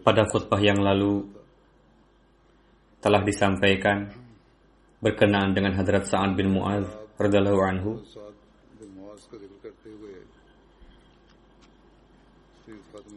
[0.00, 1.28] pada khutbah yang lalu
[3.00, 4.12] telah disampaikan
[5.00, 6.84] berkenaan dengan Hadrat Sa'ad bin Mu'az,
[7.16, 7.90] radhiyallahu anhu.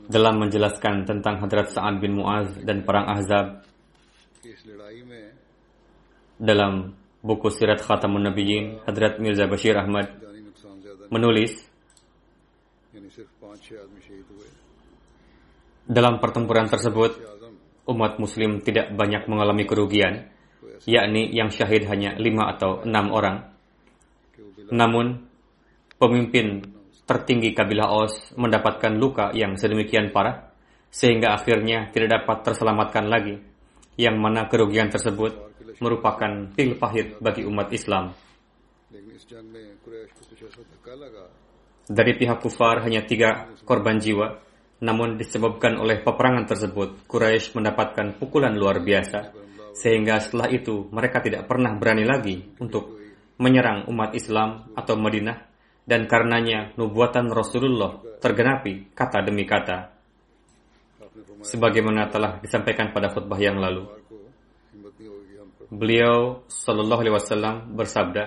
[0.08, 3.64] Dalam menjelaskan tentang Hadrat Sa'ad bin Mu'az dan Perang Ahzab
[6.40, 6.92] dalam
[7.24, 10.12] buku Sirat Khatamun Nabiyyin Hadrat Mirza Bashir Ahmad
[11.08, 11.56] menulis
[15.84, 17.20] dalam pertempuran tersebut,
[17.92, 20.32] umat muslim tidak banyak mengalami kerugian,
[20.88, 23.38] yakni yang syahid hanya lima atau enam orang.
[24.72, 25.28] Namun,
[26.00, 26.64] pemimpin
[27.04, 30.56] tertinggi kabilah Aus mendapatkan luka yang sedemikian parah,
[30.88, 33.36] sehingga akhirnya tidak dapat terselamatkan lagi,
[34.00, 35.36] yang mana kerugian tersebut
[35.84, 38.16] merupakan pil pahit bagi umat Islam.
[41.84, 44.40] Dari pihak kufar hanya tiga korban jiwa,
[44.82, 49.30] namun disebabkan oleh peperangan tersebut, Quraisy mendapatkan pukulan luar biasa.
[49.74, 52.98] Sehingga setelah itu mereka tidak pernah berani lagi untuk
[53.42, 55.38] menyerang umat Islam atau Madinah
[55.84, 59.92] dan karenanya nubuatan Rasulullah tergenapi kata demi kata.
[61.44, 63.84] Sebagaimana telah disampaikan pada khutbah yang lalu.
[65.74, 68.24] Beliau Shallallahu Alaihi Wasallam bersabda,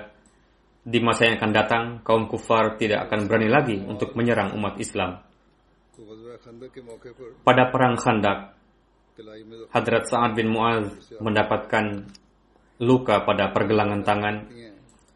[0.87, 5.26] di masa yang akan datang kaum kufar tidak akan berani lagi untuk menyerang umat Islam.
[7.45, 8.53] Pada perang Khandak,
[9.73, 10.93] Hadrat Sa'ad bin Mu'az
[11.25, 12.05] mendapatkan
[12.85, 14.37] luka pada pergelangan tangan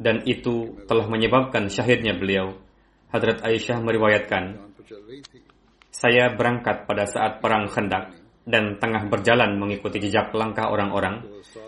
[0.00, 2.56] dan itu telah menyebabkan syahidnya beliau.
[3.12, 4.72] Hadrat Aisyah meriwayatkan,
[5.92, 8.16] saya berangkat pada saat perang Khandak
[8.48, 11.20] dan tengah berjalan mengikuti jejak langkah orang-orang.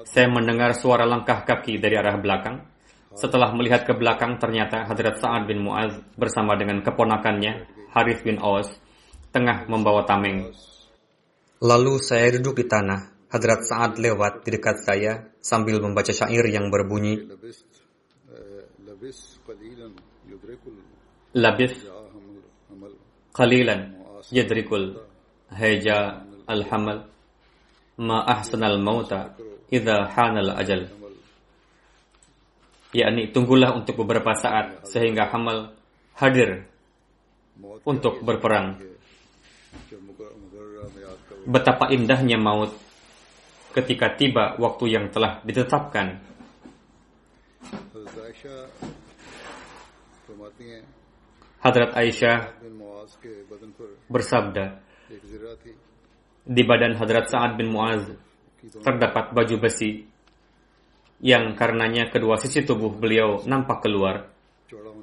[0.09, 2.65] Saya mendengar suara langkah kaki dari arah belakang.
[3.13, 8.73] Setelah melihat ke belakang, ternyata Hadrat Sa'ad bin Mu'az bersama dengan keponakannya, Harith bin Aus,
[9.33, 10.53] tengah membawa tameng.
[11.65, 13.11] Lalu saya duduk di tanah.
[13.33, 17.33] Hadrat saat lewat di dekat saya sambil membaca syair yang berbunyi.
[21.33, 21.73] Labis
[23.33, 23.97] qalilan
[24.29, 25.01] yadrikul
[25.49, 27.09] heja al-hamal
[27.97, 29.33] ma ahsanal mauta
[29.73, 30.93] idha hanal ajal
[32.93, 35.73] yakni tunggulah untuk beberapa saat sehingga hamal
[36.21, 36.69] hadir
[37.89, 38.77] untuk berperang
[41.47, 42.73] Betapa indahnya maut
[43.73, 46.21] ketika tiba waktu yang telah ditetapkan.
[51.63, 52.39] Hadrat Aisyah
[54.11, 54.83] bersabda,
[56.43, 58.11] di badan Hadrat Sa'ad bin Mu'az
[58.83, 60.03] terdapat baju besi
[61.23, 64.27] yang karenanya kedua sisi tubuh beliau nampak keluar,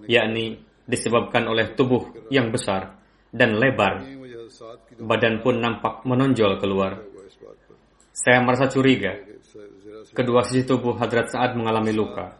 [0.03, 2.99] yakni disebabkan oleh tubuh yang besar
[3.31, 4.18] dan lebar
[4.99, 6.99] Badan pun nampak menonjol keluar.
[8.11, 9.15] Saya merasa curiga.
[10.11, 12.35] Kedua sisi tubuh Hadrat Sa'ad mengalami luka.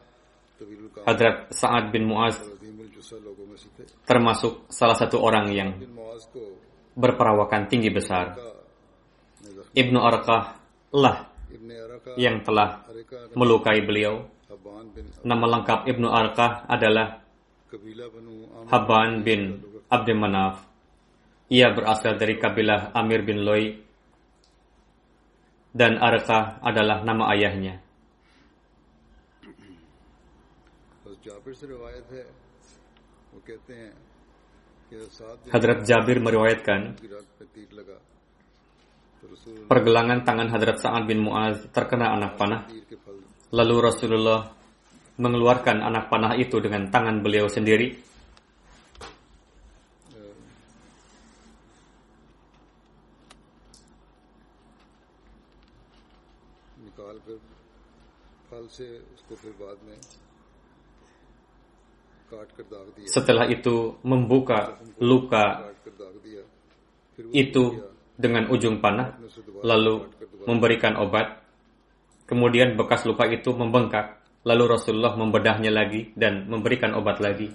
[1.06, 2.36] Hadrat Sa'ad bin Mu'az
[4.06, 5.70] termasuk salah satu orang yang
[6.98, 8.36] berperawakan tinggi besar.
[9.74, 10.44] Ibnu Arqah
[10.98, 11.30] lah
[12.18, 12.84] yang telah
[13.38, 14.26] melukai beliau.
[15.24, 17.22] Nama lengkap Ibnu Arqah adalah
[18.70, 20.69] Haban bin Abdul Manaf.
[21.50, 23.74] Ia berasal dari kabilah Amir bin Loi.
[25.70, 27.78] Dan Arka adalah nama ayahnya.
[35.54, 36.98] Hadrat Jabir meriwayatkan
[39.70, 42.66] Pergelangan tangan Hadrat Sa'ad bin Mu'az terkena anak panah.
[43.54, 44.50] Lalu Rasulullah
[45.20, 48.09] mengeluarkan anak panah itu dengan tangan beliau sendiri.
[63.05, 66.43] Setelah itu membuka luka काट कर दाग दिया
[67.19, 67.65] फिर वो itu
[68.15, 69.19] dengan ujung panah,
[69.63, 70.07] lalu
[70.47, 71.43] memberikan obat.
[72.25, 77.51] Kemudian bekas luka itu membengkak, lalu Rasulullah membedahnya lagi dan memberikan obat lagi.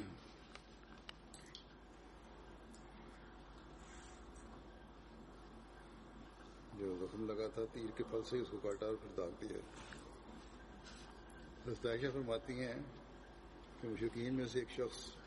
[6.79, 9.59] जो जख्म लगा था तीर के फल से ही उसको काटा और फिर दाग दिया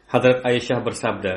[0.08, 1.34] Hadrat Aisyah bersabda,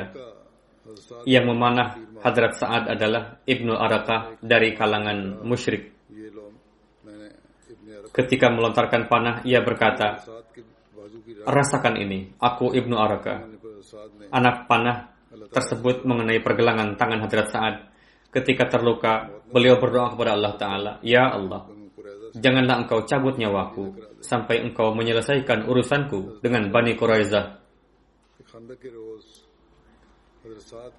[1.25, 5.89] yang memanah Hadrat Sa'ad adalah Ibnu Arakah dari kalangan musyrik.
[8.13, 10.21] Ketika melontarkan panah, ia berkata,
[11.41, 13.49] Rasakan ini, aku Ibnu Arakah.
[14.29, 15.09] Anak panah
[15.49, 17.75] tersebut mengenai pergelangan tangan Hadrat Sa'ad.
[18.29, 21.80] Ketika terluka, beliau berdoa kepada Allah Ta'ala, Ya Allah,
[22.35, 27.59] janganlah engkau cabut nyawaku sampai engkau menyelesaikan urusanku dengan Bani Quraizah.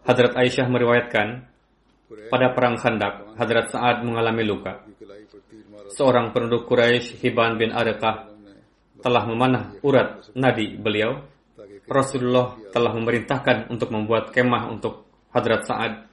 [0.06, 1.28] Hadrat Aisyah meriwayatkan,
[2.28, 4.84] pada perang Khandak, Hadrat Sa'ad mengalami luka.
[5.96, 8.28] Seorang penduduk Quraisy Hiban bin Arqah
[9.00, 11.24] telah memanah urat nadi beliau.
[11.88, 16.11] Rasulullah telah memerintahkan untuk membuat kemah untuk Hadrat Sa'ad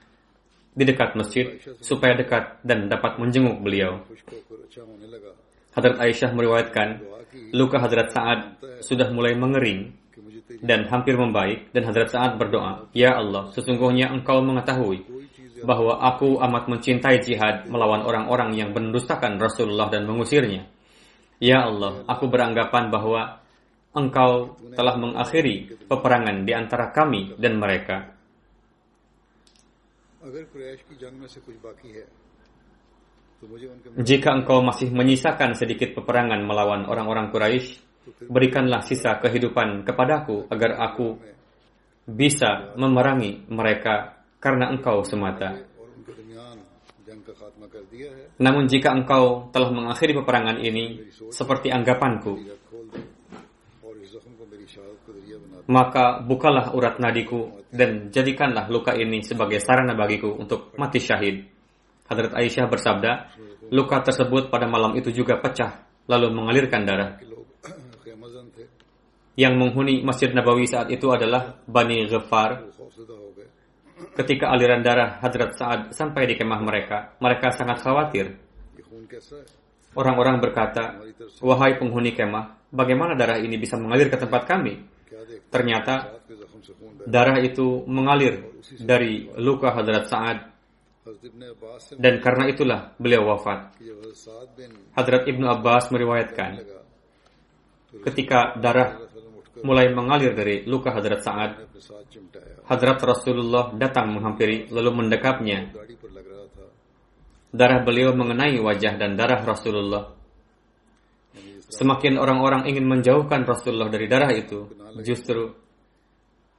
[0.70, 4.06] di dekat masjid supaya dekat dan dapat menjenguk beliau.
[5.74, 6.88] Hadrat Aisyah meriwayatkan,
[7.54, 8.40] luka Hadrat Sa'ad
[8.82, 9.94] sudah mulai mengering
[10.62, 15.06] dan hampir membaik dan Hadrat Sa'ad berdoa, Ya Allah, sesungguhnya engkau mengetahui
[15.62, 20.66] bahwa aku amat mencintai jihad melawan orang-orang yang mendustakan Rasulullah dan mengusirnya.
[21.40, 23.40] Ya Allah, aku beranggapan bahwa
[23.96, 28.19] engkau telah mengakhiri peperangan di antara kami dan mereka
[34.04, 37.80] jika engkau masih menyisakan sedikit peperangan melawan orang-orang Quraisy,
[38.28, 41.16] berikanlah sisa kehidupan kepadaku agar aku
[42.04, 45.56] bisa memerangi mereka karena engkau semata.
[48.40, 52.40] Namun jika engkau telah mengakhiri peperangan ini seperti anggapanku,
[55.66, 61.46] maka bukalah urat nadiku dan jadikanlah luka ini sebagai sarana bagiku untuk mati syahid.
[62.10, 63.12] Hadrat Aisyah bersabda,
[63.70, 67.10] luka tersebut pada malam itu juga pecah, lalu mengalirkan darah.
[69.38, 72.66] Yang menghuni Masjid Nabawi saat itu adalah Bani Ghafar.
[74.18, 78.36] Ketika aliran darah Hadrat Sa'ad sampai di kemah mereka, mereka sangat khawatir.
[79.94, 80.98] Orang-orang berkata,
[81.42, 84.82] Wahai penghuni kemah, bagaimana darah ini bisa mengalir ke tempat kami?
[85.50, 86.22] ternyata
[87.04, 90.38] darah itu mengalir dari luka Hadrat Sa'ad
[91.98, 93.74] dan karena itulah beliau wafat.
[94.94, 96.62] Hadrat Ibnu Abbas meriwayatkan
[98.06, 99.02] ketika darah
[99.66, 101.50] mulai mengalir dari luka Hadrat Sa'ad,
[102.70, 105.74] Hadrat Rasulullah datang menghampiri lalu mendekapnya.
[107.50, 110.19] Darah beliau mengenai wajah dan darah Rasulullah
[111.70, 114.66] Semakin orang-orang ingin menjauhkan Rasulullah dari darah itu,
[115.06, 115.54] justru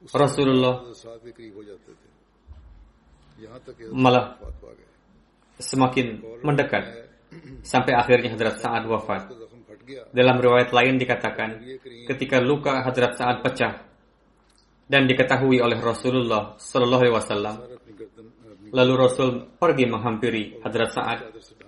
[0.08, 0.82] Rasulullah
[3.92, 4.40] malah
[5.60, 7.12] semakin mendekat
[7.62, 9.30] sampai akhirnya Hadrat saat wafat.
[10.14, 11.60] Dalam riwayat lain dikatakan,
[12.08, 13.84] ketika luka Hadrat saat pecah
[14.88, 17.56] dan diketahui oleh Rasulullah Shallallahu Alaihi Wasallam,
[18.72, 19.28] lalu Rasul
[19.60, 21.18] pergi menghampiri Hadrat saat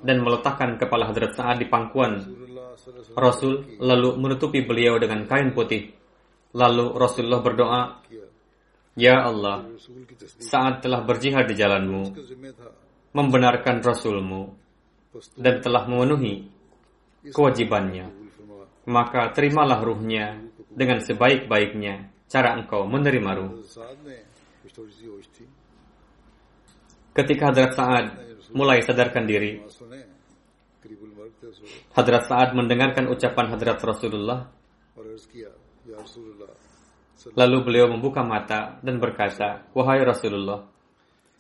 [0.01, 2.44] dan meletakkan kepala Hadrat saat di pangkuan
[3.15, 5.95] Rasul lalu menutupi beliau dengan kain putih.
[6.55, 7.83] Lalu Rasulullah berdoa,
[8.15, 8.27] Ya.
[8.95, 9.67] ya Allah,
[10.39, 12.15] saat telah berjihad di jalanmu,
[13.11, 14.55] membenarkan Rasulmu,
[15.35, 16.47] dan telah memenuhi
[17.35, 18.11] kewajibannya,
[18.87, 20.39] maka terimalah ruhnya
[20.71, 23.53] dengan sebaik-baiknya cara engkau menerima ruh.
[27.15, 28.07] Ketika Hadrat Sa'ad
[28.55, 29.63] mulai sadarkan diri,
[31.95, 34.51] Hadrat Sa'ad mendengarkan ucapan Hadrat Rasulullah.
[37.33, 40.67] Lalu beliau membuka mata dan berkata, Wahai Rasulullah,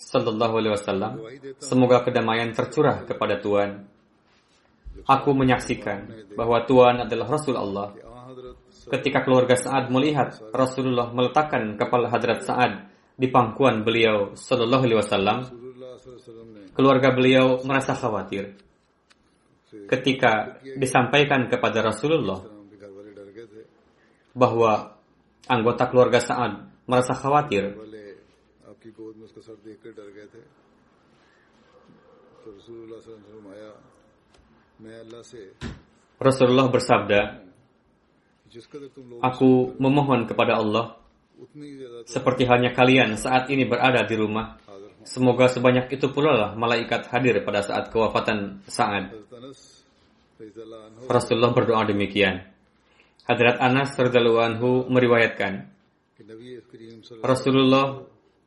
[0.00, 1.12] Sallallahu Alaihi Wasallam,
[1.60, 3.84] semoga kedamaian tercurah kepada Tuhan.
[5.04, 7.92] Aku menyaksikan bahwa Tuhan adalah Rasul Allah.
[8.84, 15.38] Ketika keluarga Sa'ad melihat Rasulullah meletakkan kepala Hadrat Sa'ad di pangkuan beliau Sallallahu Alaihi Wasallam,
[16.74, 18.56] keluarga beliau merasa khawatir
[19.88, 22.42] ketika disampaikan kepada Rasulullah
[24.34, 24.98] bahwa
[25.46, 27.76] anggota keluarga Sa'ad merasa khawatir
[36.20, 37.20] Rasulullah bersabda,
[39.24, 41.00] Aku memohon kepada Allah,
[42.06, 44.60] seperti hanya kalian saat ini berada di rumah,
[45.04, 49.12] Semoga sebanyak itu pula lah malaikat hadir pada saat kewafatan Sa'ad.
[51.06, 52.42] Rasulullah berdoa demikian.
[53.24, 55.72] Hadrat Anas radhiyallahu anhu meriwayatkan
[57.24, 58.04] Rasulullah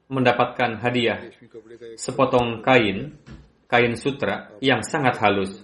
[0.08, 1.20] mendapatkan hadiah
[1.98, 3.18] sepotong kain,
[3.66, 5.58] kain sutra yang sangat halus.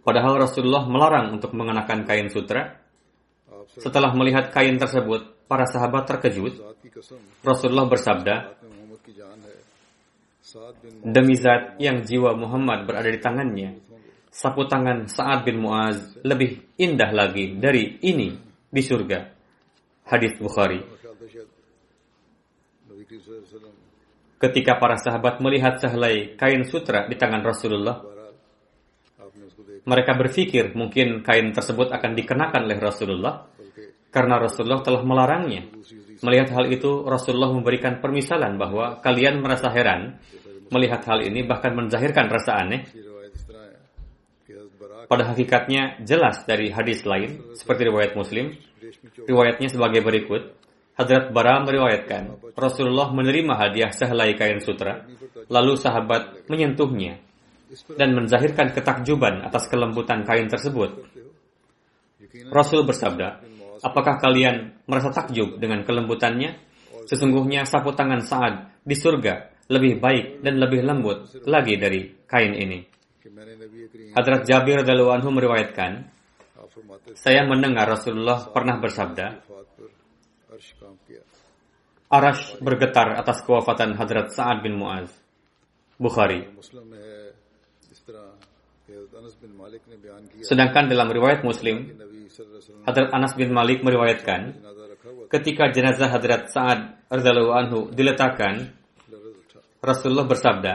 [0.00, 2.78] Padahal Rasulullah melarang untuk mengenakan kain sutra.
[3.70, 6.62] Setelah melihat kain tersebut, para sahabat terkejut.
[7.42, 8.34] Rasulullah bersabda,
[11.02, 13.78] Demi zat yang jiwa Muhammad berada di tangannya,
[14.30, 18.34] sapu tangan Sa'ad bin Mu'az lebih indah lagi dari ini
[18.66, 19.30] di surga.
[20.10, 20.82] Hadis Bukhari.
[24.42, 28.02] Ketika para sahabat melihat sehelai kain sutra di tangan Rasulullah,
[29.86, 33.46] mereka berpikir mungkin kain tersebut akan dikenakan oleh Rasulullah
[34.10, 35.70] karena Rasulullah telah melarangnya.
[36.20, 40.20] Melihat hal itu, Rasulullah memberikan permisalan bahwa kalian merasa heran
[40.70, 42.86] melihat hal ini bahkan menzahirkan rasa aneh.
[45.10, 48.54] Pada hakikatnya jelas dari hadis lain seperti riwayat Muslim.
[49.26, 50.60] Riwayatnya sebagai berikut.
[51.00, 55.08] Hadrat Bara meriwayatkan, Rasulullah menerima hadiah sehelai kain sutra,
[55.48, 57.16] lalu sahabat menyentuhnya
[57.96, 61.00] dan menzahirkan ketakjuban atas kelembutan kain tersebut.
[62.52, 63.40] Rasul bersabda,
[63.80, 66.56] Apakah kalian merasa takjub dengan kelembutannya?
[67.08, 72.78] Sesungguhnya sapu tangan Sa'ad di surga lebih baik dan lebih lembut lagi dari kain ini.
[74.14, 76.10] Hadrat Jabir Dalu anhu meriwayatkan,
[77.14, 79.26] saya mendengar Rasulullah pernah bersabda,
[82.10, 85.14] Arash bergetar atas kewafatan Hadrat Sa'ad bin Mu'az.
[85.94, 86.42] Bukhari.
[90.42, 91.99] Sedangkan dalam riwayat Muslim,
[92.86, 94.56] Hadrat Anas bin Malik meriwayatkan,
[95.30, 98.72] ketika jenazah Hadrat Sa'ad Ardalu anhu diletakkan,
[99.80, 100.74] Rasulullah bersabda,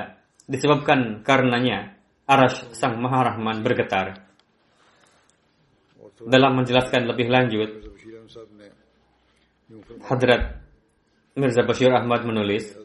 [0.49, 4.25] disebabkan karenanya Arash Sang Maha Rahman bergetar.
[6.25, 7.69] Dalam menjelaskan lebih lanjut,
[10.05, 10.61] Hadrat
[11.35, 12.84] Mirza Bashir Ahmad menulis,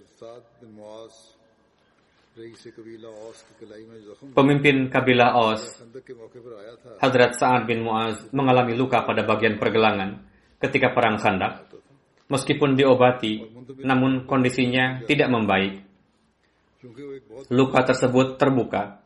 [4.32, 5.62] Pemimpin kabilah Aus,
[7.02, 10.24] Hadrat Sa'ad bin Mu'az mengalami luka pada bagian pergelangan
[10.60, 11.68] ketika perang sandak.
[12.30, 13.42] Meskipun diobati,
[13.82, 15.82] namun kondisinya tidak membaik.
[17.50, 19.00] Luka tersebut terbuka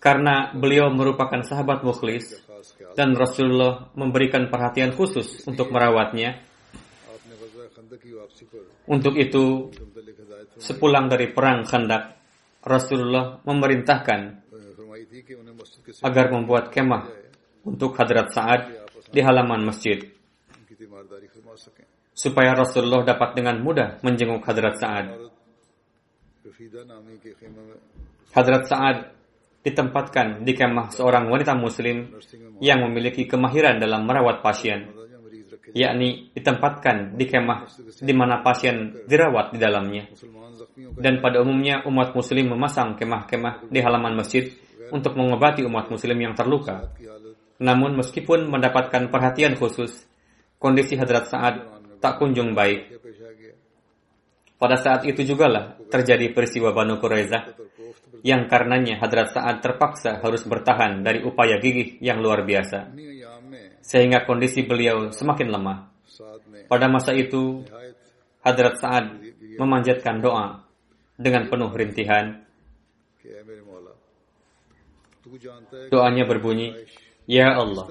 [0.00, 2.40] karena beliau merupakan sahabat mukhlis
[2.96, 6.40] dan Rasulullah memberikan perhatian khusus untuk merawatnya.
[8.88, 9.70] Untuk itu,
[10.60, 12.20] sepulang dari perang Khandak,
[12.60, 14.20] Rasulullah memerintahkan
[16.04, 17.08] agar membuat kemah
[17.64, 18.60] untuk Hadrat Sa'ad
[19.10, 19.96] di halaman masjid
[22.12, 25.06] supaya Rasulullah dapat dengan mudah menjenguk Hadrat Sa'ad.
[28.36, 28.96] Hadrat Sa'ad
[29.60, 32.16] ditempatkan di kemah seorang wanita muslim
[32.60, 34.99] yang memiliki kemahiran dalam merawat pasien
[35.74, 37.66] yakni ditempatkan di kemah
[38.00, 40.04] di mana pasien dirawat di dalamnya.
[40.98, 44.50] Dan pada umumnya umat muslim memasang kemah-kemah di halaman masjid
[44.90, 46.90] untuk mengobati umat muslim yang terluka.
[47.60, 50.08] Namun meskipun mendapatkan perhatian khusus,
[50.56, 51.60] kondisi Hadrat saat
[52.00, 52.96] tak kunjung baik.
[54.60, 57.56] Pada saat itu jugalah terjadi peristiwa Banu Quraizah
[58.20, 62.92] yang karenanya Hadrat saat terpaksa harus bertahan dari upaya gigih yang luar biasa
[63.80, 65.78] sehingga kondisi beliau semakin lemah.
[66.70, 67.64] Pada masa itu,
[68.40, 69.20] Hadrat Sa'ad
[69.60, 70.64] memanjatkan doa
[71.20, 72.40] dengan penuh rintihan.
[75.92, 76.72] Doanya berbunyi,
[77.28, 77.86] Ya Allah,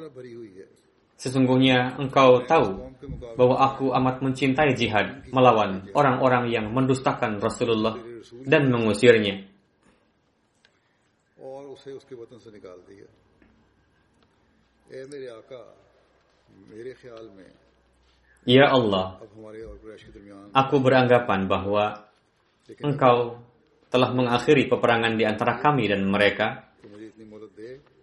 [1.16, 2.90] sesungguhnya engkau tahu
[3.40, 7.96] bahwa aku amat mencintai jihad melawan orang-orang yang mendustakan Rasulullah
[8.44, 9.48] dan mengusirnya.
[18.48, 19.22] Ya Allah,
[20.56, 22.10] aku beranggapan bahwa
[22.78, 23.42] Engkau
[23.90, 26.70] telah mengakhiri peperangan di antara kami dan mereka.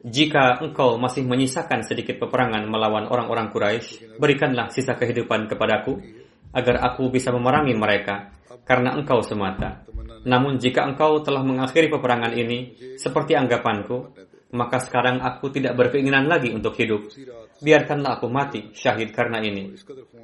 [0.06, 5.98] Jika engkau masih menyisakan sedikit peperangan melawan orang-orang Quraisy, berikanlah sisa kehidupan kepadaku
[6.54, 8.30] agar aku bisa memerangi mereka
[8.62, 9.82] karena engkau semata.
[10.26, 14.14] Namun jika engkau telah mengakhiri peperangan ini, seperti anggapanku,
[14.54, 17.10] maka sekarang aku tidak berkeinginan lagi untuk hidup.
[17.58, 19.74] Biarkanlah aku mati syahid karena ini.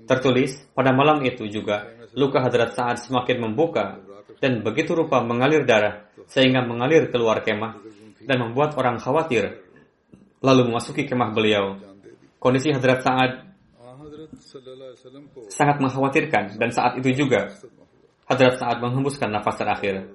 [0.07, 3.99] Tertulis, pada malam itu juga, luka hadrat saat semakin membuka
[4.39, 7.79] dan begitu rupa mengalir darah sehingga mengalir keluar kemah
[8.23, 9.63] dan membuat orang khawatir
[10.43, 11.79] lalu memasuki kemah beliau.
[12.43, 13.31] Kondisi hadrat saat
[15.51, 17.55] sangat mengkhawatirkan dan saat itu juga
[18.33, 20.09] Hadrat saat menghembuskan nafas terakhir.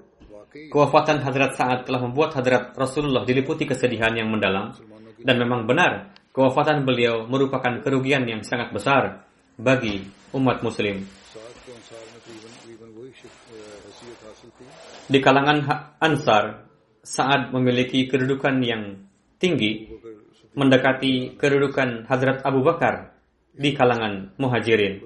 [0.72, 4.74] Kewafatan Hadrat Sa'ad telah membuat Hadrat Rasulullah diliputi kesedihan yang mendalam.
[5.18, 9.26] Dan memang benar, kewafatan beliau merupakan kerugian yang sangat besar
[9.58, 10.06] bagi
[10.38, 11.06] umat muslim.
[15.08, 15.64] Di kalangan
[15.98, 16.68] Ansar,
[17.02, 19.08] Sa'ad memiliki kedudukan yang
[19.40, 19.88] tinggi,
[20.58, 23.16] mendekati kedudukan Hadrat Abu Bakar
[23.56, 25.02] di kalangan muhajirin.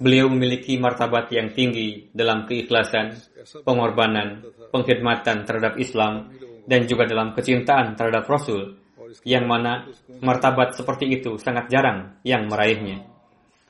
[0.00, 3.16] Beliau memiliki martabat yang tinggi dalam keikhlasan,
[3.62, 6.32] pengorbanan, pengkhidmatan terhadap Islam,
[6.66, 8.76] dan juga dalam kecintaan terhadap Rasul,
[9.22, 9.86] yang mana
[10.20, 13.06] martabat seperti itu sangat jarang yang meraihnya.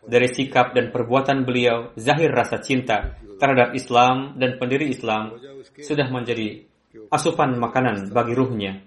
[0.07, 5.35] Dari sikap dan perbuatan beliau, zahir rasa cinta terhadap Islam dan pendiri Islam
[5.77, 6.63] sudah menjadi
[7.11, 8.81] asupan makanan bagi ruhnya.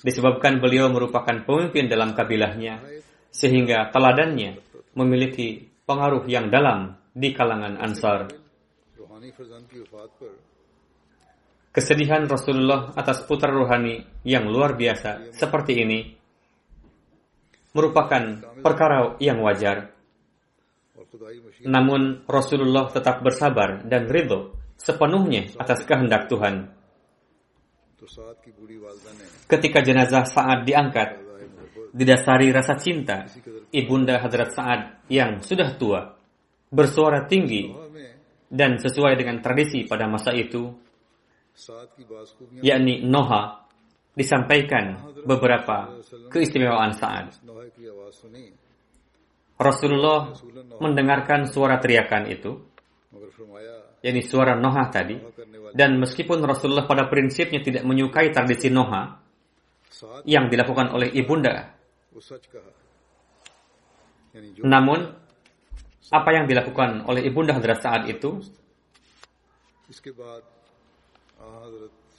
[0.00, 2.80] Disebabkan beliau merupakan pemimpin dalam kabilahnya,
[3.30, 4.58] sehingga teladannya
[4.96, 8.32] memiliki pengaruh yang dalam di kalangan Ansar.
[11.74, 15.98] Kesedihan Rasulullah atas putra rohani yang luar biasa seperti ini
[17.74, 18.22] merupakan
[18.62, 19.90] perkara yang wajar.
[21.66, 26.70] Namun Rasulullah tetap bersabar dan ridho sepenuhnya atas kehendak Tuhan.
[29.50, 31.24] Ketika jenazah saat diangkat,
[31.94, 33.26] didasari rasa cinta
[33.74, 36.14] ibunda Hazrat Sa'ad yang sudah tua,
[36.70, 37.74] bersuara tinggi
[38.46, 40.70] dan sesuai dengan tradisi pada masa itu,
[42.62, 43.66] yakni Noha,
[44.14, 45.98] disampaikan beberapa
[46.30, 47.34] keistimewaan Sa'ad.
[49.54, 50.34] Rasulullah
[50.78, 52.52] mendengarkan suara teriakan itu,
[54.06, 55.18] yakni suara Noha tadi,
[55.74, 59.18] dan meskipun Rasulullah pada prinsipnya tidak menyukai tradisi Noha
[60.26, 61.74] yang dilakukan oleh ibunda
[64.64, 65.00] namun,
[66.10, 68.42] apa yang dilakukan oleh Ibunda Hadrat saat itu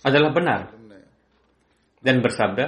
[0.06, 0.60] adalah benar.
[2.06, 2.66] Dan bersabda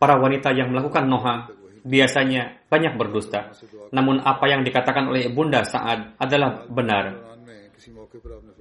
[0.00, 1.48] para wanita yang melakukan noha
[1.84, 3.52] biasanya banyak berdusta.
[3.92, 7.36] Namun apa yang dikatakan oleh ibunda Sa'ad adalah benar.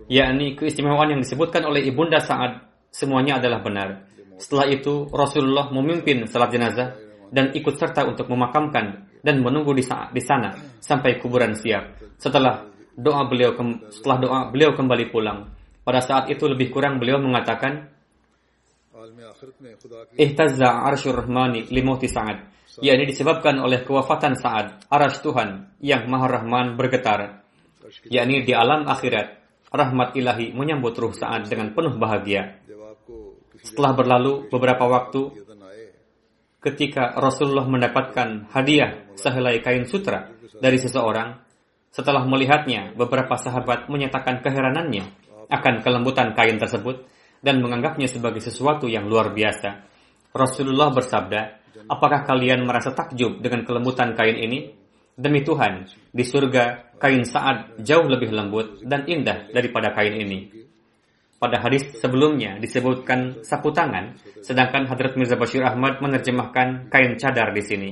[0.08, 4.09] Yakni keistimewaan yang disebutkan oleh ibunda Sa'ad semuanya adalah benar.
[4.40, 6.96] Setelah itu Rasulullah memimpin salat jenazah
[7.30, 12.00] dan ikut serta untuk memakamkan dan menunggu di, di sana sampai kuburan siap.
[12.16, 13.54] Setelah doa beliau
[13.92, 15.52] setelah doa beliau kembali pulang.
[15.84, 17.92] Pada saat itu lebih kurang beliau mengatakan
[20.20, 26.78] Ihtazza arsyur rahmani limuti sa'ad yakni disebabkan oleh kewafatan Sa'ad, Arash Tuhan yang Maha Rahman
[26.80, 27.44] bergetar,
[28.08, 29.42] yakni di alam akhirat,
[29.74, 32.62] rahmat ilahi menyambut ruh Sa'ad dengan penuh bahagia.
[33.64, 35.36] Setelah berlalu beberapa waktu,
[36.60, 41.40] ketika Rasulullah mendapatkan hadiah sehelai kain sutra dari seseorang,
[41.90, 45.10] setelah melihatnya, beberapa sahabat menyatakan keheranannya
[45.50, 47.10] akan kelembutan kain tersebut
[47.42, 49.88] dan menganggapnya sebagai sesuatu yang luar biasa.
[50.30, 51.42] Rasulullah bersabda,
[51.90, 54.70] "Apakah kalian merasa takjub dengan kelembutan kain ini?
[55.20, 60.69] Demi Tuhan, di surga kain saat jauh lebih lembut dan indah daripada kain ini."
[61.40, 67.64] Pada hadis sebelumnya disebutkan sapu tangan, sedangkan Hadrat Mirza Bashir Ahmad menerjemahkan kain cadar di
[67.64, 67.90] sini.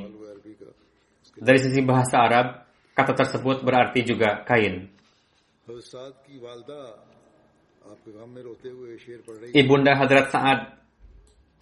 [1.39, 4.91] Dari sisi bahasa Arab, kata tersebut berarti juga kain.
[9.55, 10.59] Ibunda Hadrat Sa'ad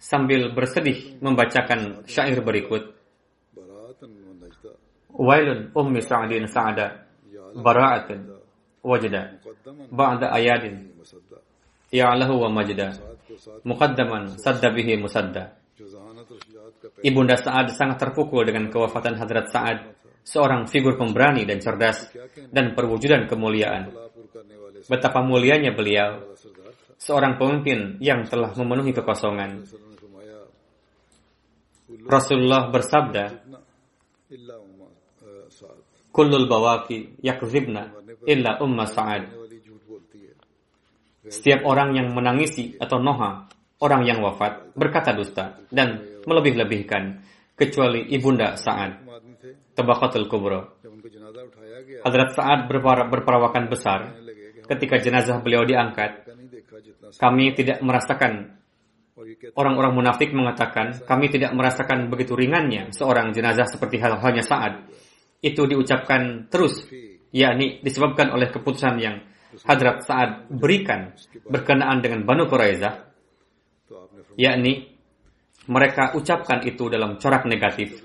[0.02, 2.98] sambil bersedih membacakan syair berikut.
[5.16, 7.06] Wailun ummi sa'adin sa'ada
[7.56, 8.20] bara'atin
[8.84, 9.40] wajda
[9.88, 10.92] ba'da ayadin
[11.96, 12.92] ya'lahu wa majda.
[13.64, 15.56] Muqaddaman sadda bihi musadda.
[17.00, 19.78] Ibunda Sa'ad sangat terpukul dengan kewafatan Hadrat Sa'ad,
[20.24, 22.08] seorang figur pemberani dan cerdas,
[22.52, 23.92] dan perwujudan kemuliaan.
[24.86, 26.36] Betapa mulianya beliau,
[26.96, 29.66] seorang pemimpin yang telah memenuhi kekosongan.
[32.06, 33.24] Rasulullah bersabda,
[36.16, 37.92] Kullul bawaki yakzibna
[38.24, 39.45] illa umma sa'ad.
[41.26, 43.50] Setiap orang yang menangisi atau noha,
[43.82, 47.22] orang yang wafat, berkata dusta dan melebih-lebihkan,
[47.56, 49.02] kecuali ibunda Sa'ad.
[49.76, 50.80] Tabakatul Kubro.
[52.04, 52.68] Hadrat Sa'ad
[53.10, 54.16] berperawakan besar.
[54.66, 56.26] Ketika jenazah beliau diangkat,
[57.16, 58.58] kami tidak merasakan
[59.56, 64.84] orang-orang munafik mengatakan kami tidak merasakan begitu ringannya seorang jenazah seperti hal halnya saat.
[65.40, 66.88] Itu diucapkan terus,
[67.30, 69.22] yakni disebabkan oleh keputusan yang
[69.64, 71.16] Hadrat Sa'ad berikan
[71.48, 73.08] berkenaan dengan Banu Quraizah,
[74.36, 74.96] yakni
[75.66, 77.98] mereka ucapkan itu dalam corak negatif.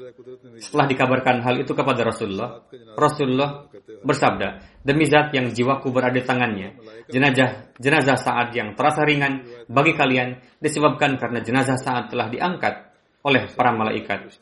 [0.57, 2.65] Setelah dikabarkan hal itu kepada Rasulullah,
[2.97, 3.69] Rasulullah
[4.01, 6.73] bersabda, Demi zat yang jiwaku berada di tangannya,
[7.05, 12.90] jenazah, jenazah saat yang terasa ringan bagi kalian disebabkan karena jenazah saat telah diangkat
[13.21, 14.34] oleh para malaikat.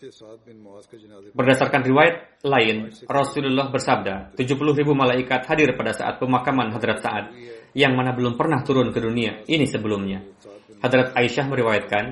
[1.36, 7.26] Berdasarkan riwayat lain, Rasulullah bersabda, 70 ribu malaikat hadir pada saat pemakaman Hadrat Sa'ad,
[7.76, 10.24] yang mana belum pernah turun ke dunia, ini sebelumnya.
[10.80, 12.04] Hadrat Aisyah meriwayatkan,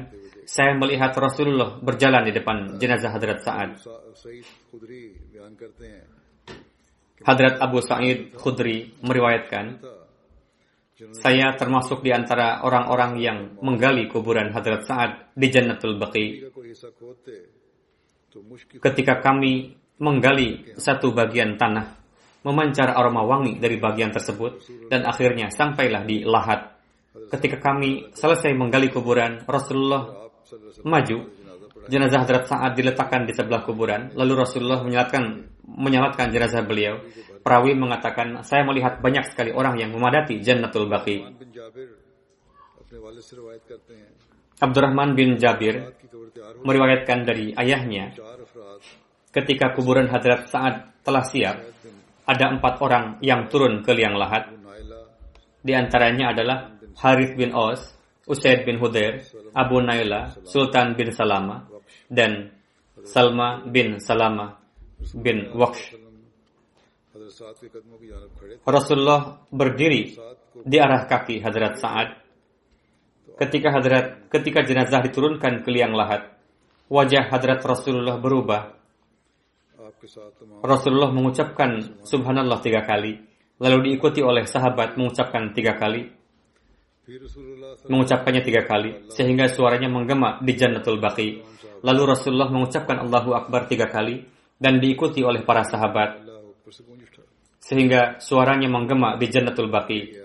[0.47, 3.69] saya melihat Rasulullah berjalan di depan jenazah Hadrat Sa'ad.
[7.23, 9.79] Hadrat Abu Sa'id Khudri meriwayatkan,
[10.97, 16.49] saya termasuk di antara orang-orang yang menggali kuburan Hadrat Sa'ad di Jannatul Baqi.
[18.81, 21.93] Ketika kami menggali satu bagian tanah,
[22.41, 26.73] memancar aroma wangi dari bagian tersebut, dan akhirnya sampailah di Lahat.
[27.29, 30.31] Ketika kami selesai menggali kuburan, Rasulullah
[30.81, 31.17] maju
[31.87, 35.23] jenazah Hadrat Sa'ad diletakkan di sebelah kuburan, lalu Rasulullah menyalatkan
[35.67, 36.99] menyalatkan jenazah beliau.
[37.43, 41.23] Perawi mengatakan, saya melihat banyak sekali orang yang memadati Jannatul Baqi.
[44.57, 45.95] Abdurrahman bin Jabir
[46.65, 48.15] meriwayatkan dari ayahnya,
[49.31, 51.57] ketika kuburan Hadrat Sa'ad telah siap,
[52.27, 54.51] ada empat orang yang turun ke liang lahat.
[55.63, 57.79] Di antaranya adalah Harith bin Os,
[58.27, 59.23] Usaid bin Hudair,
[59.55, 61.63] Abu Naila, Sultan bin Salama
[62.07, 62.51] dan
[63.07, 64.57] Salma bin Salama
[65.13, 65.95] bin Waqsh.
[68.65, 70.15] Rasulullah berdiri
[70.63, 72.09] di arah kaki Hadrat Sa'ad.
[73.37, 76.33] Ketika Hadrat ketika jenazah diturunkan ke liang lahat,
[76.89, 78.75] wajah Hadrat Rasulullah berubah.
[80.63, 83.17] Rasulullah mengucapkan subhanallah tiga kali,
[83.61, 86.07] lalu diikuti oleh sahabat mengucapkan tiga kali,
[87.85, 93.89] mengucapkannya tiga kali, sehingga suaranya menggema di Jannatul Baqi Lalu Rasulullah mengucapkan Allahu Akbar tiga
[93.89, 94.25] kali
[94.57, 96.25] dan diikuti oleh para sahabat.
[97.61, 100.15] Sehingga suaranya menggema di Jannatul Baqi.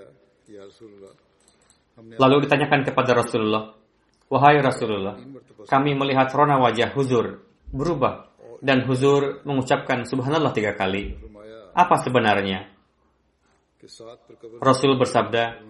[2.16, 3.72] Lalu ditanyakan kepada Rasulullah,
[4.32, 5.20] Wahai Rasulullah,
[5.68, 8.32] kami melihat rona wajah huzur berubah
[8.64, 11.12] dan huzur mengucapkan subhanallah tiga kali.
[11.76, 12.68] Apa sebenarnya?
[14.62, 15.60] Rasul bersabda,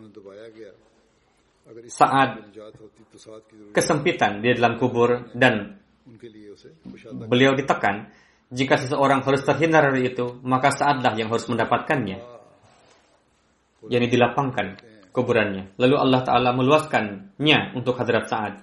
[1.88, 2.30] saat
[3.72, 5.79] kesempitan di dalam kubur dan
[7.29, 8.11] beliau ditekan,
[8.53, 12.20] jika seseorang harus terhindar dari itu, maka saatlah yang harus mendapatkannya.
[13.88, 14.79] Yang dilapangkan
[15.11, 15.75] kuburannya.
[15.77, 18.55] Lalu Allah Ta'ala meluaskannya untuk hadrat saat.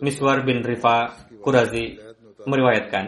[0.00, 1.98] Miswar bin Rifa Kurazi
[2.46, 3.04] meriwayatkan,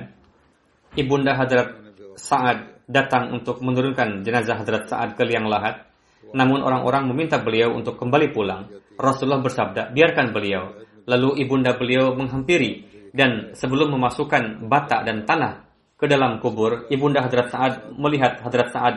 [0.97, 1.77] Ibunda Hadrat
[2.17, 5.86] saat datang untuk menurunkan jenazah Hadrat saat ke liang lahat
[6.35, 8.67] namun orang-orang meminta beliau untuk kembali pulang.
[8.97, 10.73] Rasulullah bersabda, biarkan beliau.
[11.07, 12.83] Lalu ibunda beliau menghampiri
[13.15, 18.95] dan sebelum memasukkan bata dan tanah ke dalam kubur, ibunda Hadrat Sa'ad melihat Hadrat Sa'ad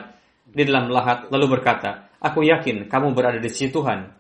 [0.50, 4.12] di dalam lahat lalu berkata, Aku yakin kamu berada di sisi Tuhan.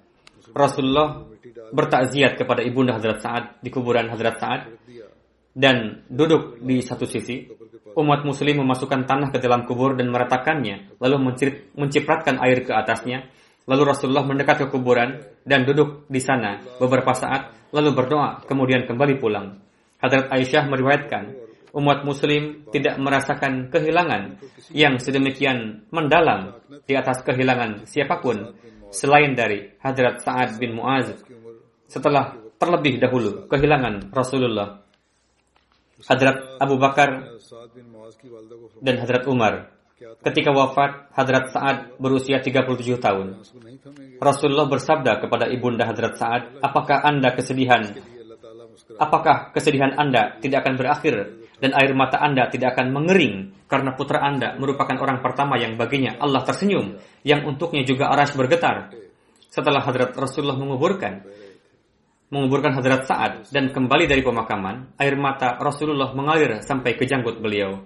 [0.56, 1.28] Rasulullah
[1.76, 4.62] bertakziat kepada ibunda Hadrat Sa'ad di kuburan Hadrat Sa'ad
[5.52, 7.50] dan duduk di satu sisi.
[7.98, 11.34] Umat muslim memasukkan tanah ke dalam kubur dan meratakannya, lalu
[11.74, 13.26] mencipratkan air ke atasnya.
[13.70, 19.22] Lalu Rasulullah mendekat ke kuburan dan duduk di sana beberapa saat, lalu berdoa, kemudian kembali
[19.22, 19.62] pulang.
[20.02, 21.24] Hadrat Aisyah meriwayatkan,
[21.78, 24.42] umat muslim tidak merasakan kehilangan
[24.74, 26.58] yang sedemikian mendalam
[26.90, 28.58] di atas kehilangan siapa pun
[28.90, 31.14] selain dari Hadrat Sa'ad bin Mu'az
[31.86, 34.82] setelah terlebih dahulu kehilangan Rasulullah.
[36.08, 37.40] Hadrat Abu Bakar
[38.80, 39.76] dan Hadrat Umar.
[40.00, 43.44] Ketika wafat, Hadrat Sa'ad berusia 37 tahun.
[44.24, 47.84] Rasulullah bersabda kepada Ibunda Hadrat Sa'ad, apakah Anda kesedihan?
[48.96, 51.16] Apakah kesedihan Anda tidak akan berakhir
[51.60, 56.16] dan air mata Anda tidak akan mengering karena putra Anda merupakan orang pertama yang baginya
[56.24, 56.96] Allah tersenyum,
[57.28, 58.96] yang untuknya juga aras bergetar.
[59.52, 61.28] Setelah Hadrat Rasulullah menguburkan,
[62.30, 67.82] menguburkan Hazrat Sa'ad dan kembali dari pemakaman, air mata Rasulullah mengalir sampai ke janggut beliau.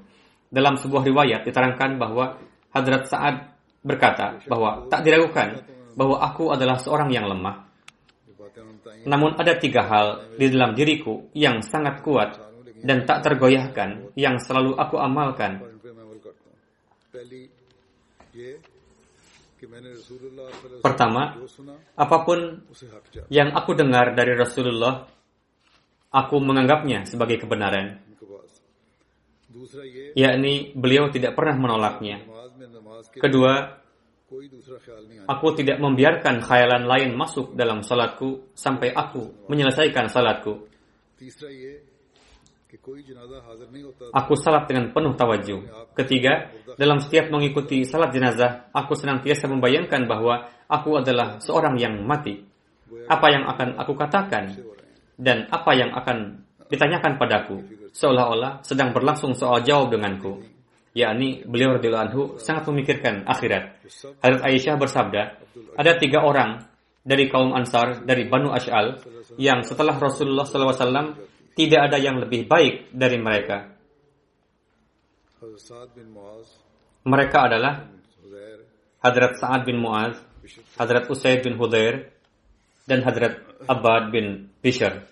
[0.52, 2.38] Dalam sebuah riwayat diterangkan bahwa
[2.76, 3.36] Hazrat Sa'ad
[3.84, 5.64] berkata bahwa tak diragukan
[5.96, 7.72] bahwa aku adalah seorang yang lemah.
[9.04, 12.40] Namun ada tiga hal di dalam diriku yang sangat kuat
[12.84, 15.64] dan tak tergoyahkan yang selalu aku amalkan.
[20.84, 21.38] Pertama,
[21.98, 22.62] apa pun
[23.30, 25.06] yang aku dengar dari Rasulullah,
[26.14, 28.02] aku menganggapnya sebagai kebenaran.
[30.14, 32.22] Yakni beliau tidak pernah menolaknya.
[33.18, 33.84] Kedua,
[35.30, 40.70] aku tidak membiarkan khayalan lain masuk dalam salatku sampai aku menyelesaikan salatku.
[44.18, 45.60] Aku salat dengan penuh tawajuh.
[45.94, 52.42] Ketiga, dalam setiap mengikuti salat jenazah, aku senantiasa membayangkan bahwa aku adalah seorang yang mati.
[53.06, 54.58] Apa yang akan aku katakan
[55.18, 57.62] dan apa yang akan ditanyakan padaku
[57.94, 60.42] seolah-olah sedang berlangsung soal jawab denganku.
[60.94, 63.82] Yakni beliau radhiyallahu anhu sangat memikirkan akhirat.
[64.22, 65.22] Hadrat Aisyah bersabda,
[65.78, 66.62] ada tiga orang
[67.02, 69.02] dari kaum Ansar dari Banu Ash'al
[69.42, 73.70] yang setelah Rasulullah SAW tidak ada yang lebih baik dari mereka.
[77.04, 77.74] Mereka adalah
[79.04, 80.16] Hadrat Sa'ad bin Mu'az,
[80.80, 82.16] Hadrat Usaid bin Hudair,
[82.88, 85.04] dan Hadrat Abad bin Bishr.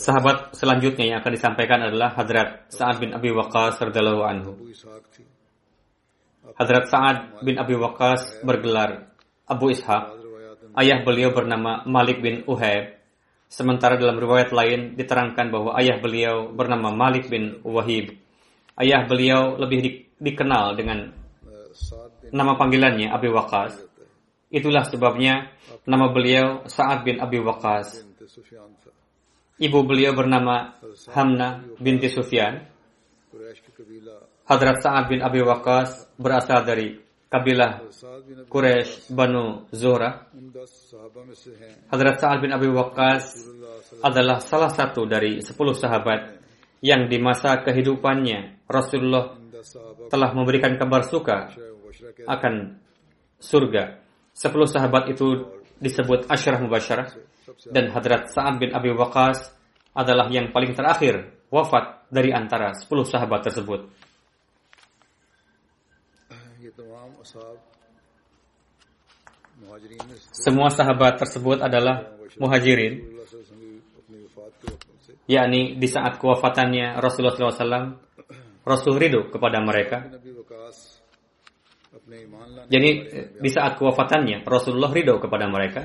[0.00, 4.52] Sahabat selanjutnya yang akan disampaikan adalah Hadrat Sa'ad bin Abi Waqas radhiyallahu anhu.
[6.56, 9.12] Hadrat Sa'ad bin Abi Waqas bergelar
[9.44, 10.19] Abu Ishaq
[10.78, 12.98] ayah beliau bernama Malik bin Uhayb.
[13.50, 18.14] Sementara dalam riwayat lain diterangkan bahwa ayah beliau bernama Malik bin Wahib.
[18.78, 19.90] Ayah beliau lebih di,
[20.22, 21.10] dikenal dengan
[22.30, 23.74] nama panggilannya Abi Waqas.
[24.50, 25.50] Itulah sebabnya
[25.86, 28.06] nama beliau Sa'ad bin Abi Waqas.
[29.60, 30.78] Ibu beliau bernama
[31.10, 32.70] Hamna binti Sufyan.
[34.46, 37.86] Hadrat Sa'ad bin Abi Waqas berasal dari kabilah
[38.50, 40.26] Quraisy Banu Zora.
[41.88, 43.46] Hadrat Sa'ad bin Abi Waqqas
[44.02, 46.42] adalah salah satu dari sepuluh sahabat
[46.82, 49.38] yang di masa kehidupannya Rasulullah
[50.10, 51.54] telah memberikan kabar suka
[52.26, 52.82] akan
[53.38, 54.02] surga.
[54.34, 55.46] Sepuluh sahabat itu
[55.78, 57.08] disebut Ashraf Mubasyarah
[57.70, 59.54] dan Hadrat Sa'ad bin Abi Waqqas
[59.94, 63.86] adalah yang paling terakhir wafat dari antara sepuluh sahabat tersebut.
[70.32, 73.04] Semua sahabat tersebut adalah muhajirin,
[75.28, 77.86] yakni di saat kewafatannya Rasulullah SAW,
[78.64, 80.08] Rasul ridho kepada mereka.
[82.70, 82.90] Jadi
[83.38, 85.84] di saat kewafatannya Rasulullah ridho kepada mereka.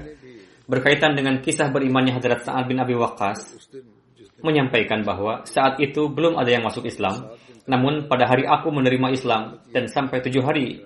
[0.66, 3.54] Berkaitan dengan kisah berimannya Hadrat Sa'ad bin Abi Waqqas,
[4.42, 7.30] menyampaikan bahwa saat itu belum ada yang masuk Islam,
[7.66, 10.86] namun pada hari aku menerima Islam dan sampai tujuh hari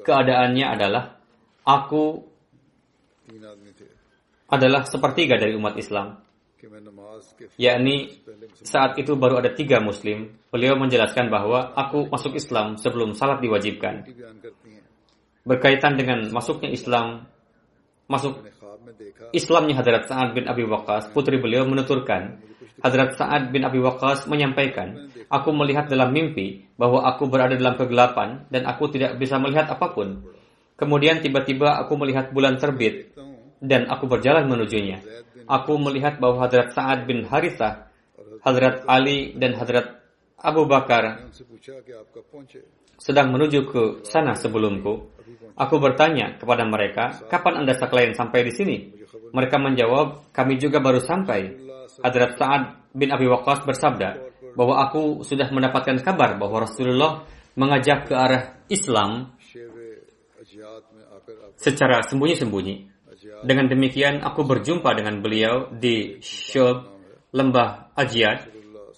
[0.00, 1.20] keadaannya adalah
[1.66, 2.24] aku
[4.46, 6.22] adalah sepertiga dari umat Islam.
[7.60, 8.22] Yakni
[8.62, 10.32] saat itu baru ada tiga muslim.
[10.48, 14.06] Beliau menjelaskan bahwa aku masuk Islam sebelum salat diwajibkan.
[15.46, 17.26] Berkaitan dengan masuknya Islam,
[18.06, 18.42] masuk
[19.30, 22.38] Islamnya Hadrat Sa'ad bin Abi Waqqas, putri beliau menuturkan
[22.84, 28.46] Hadrat Sa'ad bin Abi Waqas menyampaikan, Aku melihat dalam mimpi bahwa aku berada dalam kegelapan
[28.46, 30.22] dan aku tidak bisa melihat apa pun.
[30.78, 33.10] Kemudian tiba-tiba aku melihat bulan terbit
[33.58, 35.02] dan aku berjalan menujunya.
[35.50, 37.90] Aku melihat bahwa Hadrat Sa'ad bin Harithah,
[38.46, 39.98] Hadrat Ali dan Hadrat
[40.38, 41.26] Abu Bakar
[42.94, 45.10] sedang menuju ke sana sebelumku.
[45.58, 48.76] Aku bertanya kepada mereka, kapan Anda sekalian sampai di sini?
[49.34, 51.65] Mereka menjawab, kami juga baru sampai.
[52.02, 54.08] Hadrat Sa'ad bin Abi Waqqas bersabda
[54.56, 59.36] bahwa aku sudah mendapatkan kabar bahwa Rasulullah mengajak ke arah Islam
[61.56, 62.96] secara sembunyi-sembunyi.
[63.44, 66.88] Dengan demikian, aku berjumpa dengan beliau di Shob,
[67.32, 68.54] lembah Ajiad.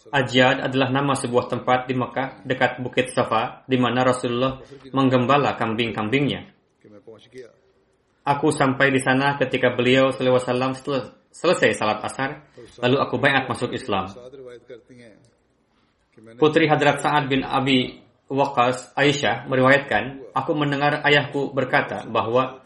[0.09, 4.63] Ajiad adalah nama sebuah tempat di Mekah dekat Bukit Safa, di mana Rasulullah
[4.95, 6.55] menggembala kambing-kambingnya.
[8.29, 12.43] Aku sampai di sana ketika beliau SAW Selesai salat asar,
[12.83, 14.11] lalu aku bayat masuk Islam.
[16.35, 22.59] Putri Hadrat Sa'ad bin Abi Waqas Aisyah meriwayatkan, aku mendengar ayahku berkata bahwa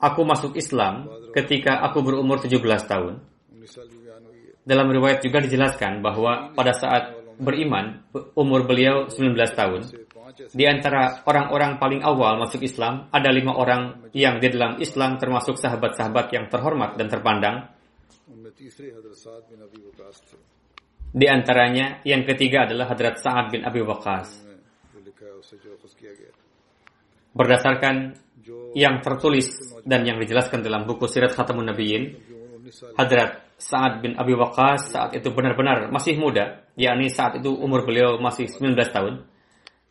[0.00, 2.56] aku masuk Islam ketika aku berumur 17
[2.88, 3.20] tahun.
[4.64, 8.00] Dalam riwayat juga dijelaskan bahwa pada saat beriman,
[8.32, 9.82] umur beliau 19 tahun.
[10.34, 15.60] Di antara orang-orang paling awal masuk Islam, ada lima orang yang di dalam Islam termasuk
[15.60, 17.70] sahabat-sahabat yang terhormat dan terpandang.
[21.14, 24.42] Di antaranya yang ketiga adalah Hadrat Sa'ad bin Abi Waqas.
[27.34, 28.14] Berdasarkan
[28.74, 29.50] yang tertulis
[29.86, 32.14] dan yang dijelaskan dalam buku Sirat Khatamun Nabiin,
[32.98, 38.18] Hadrat Sa'ad bin Abi Waqas saat itu benar-benar masih muda, yakni saat itu umur beliau
[38.18, 39.14] masih 19 tahun.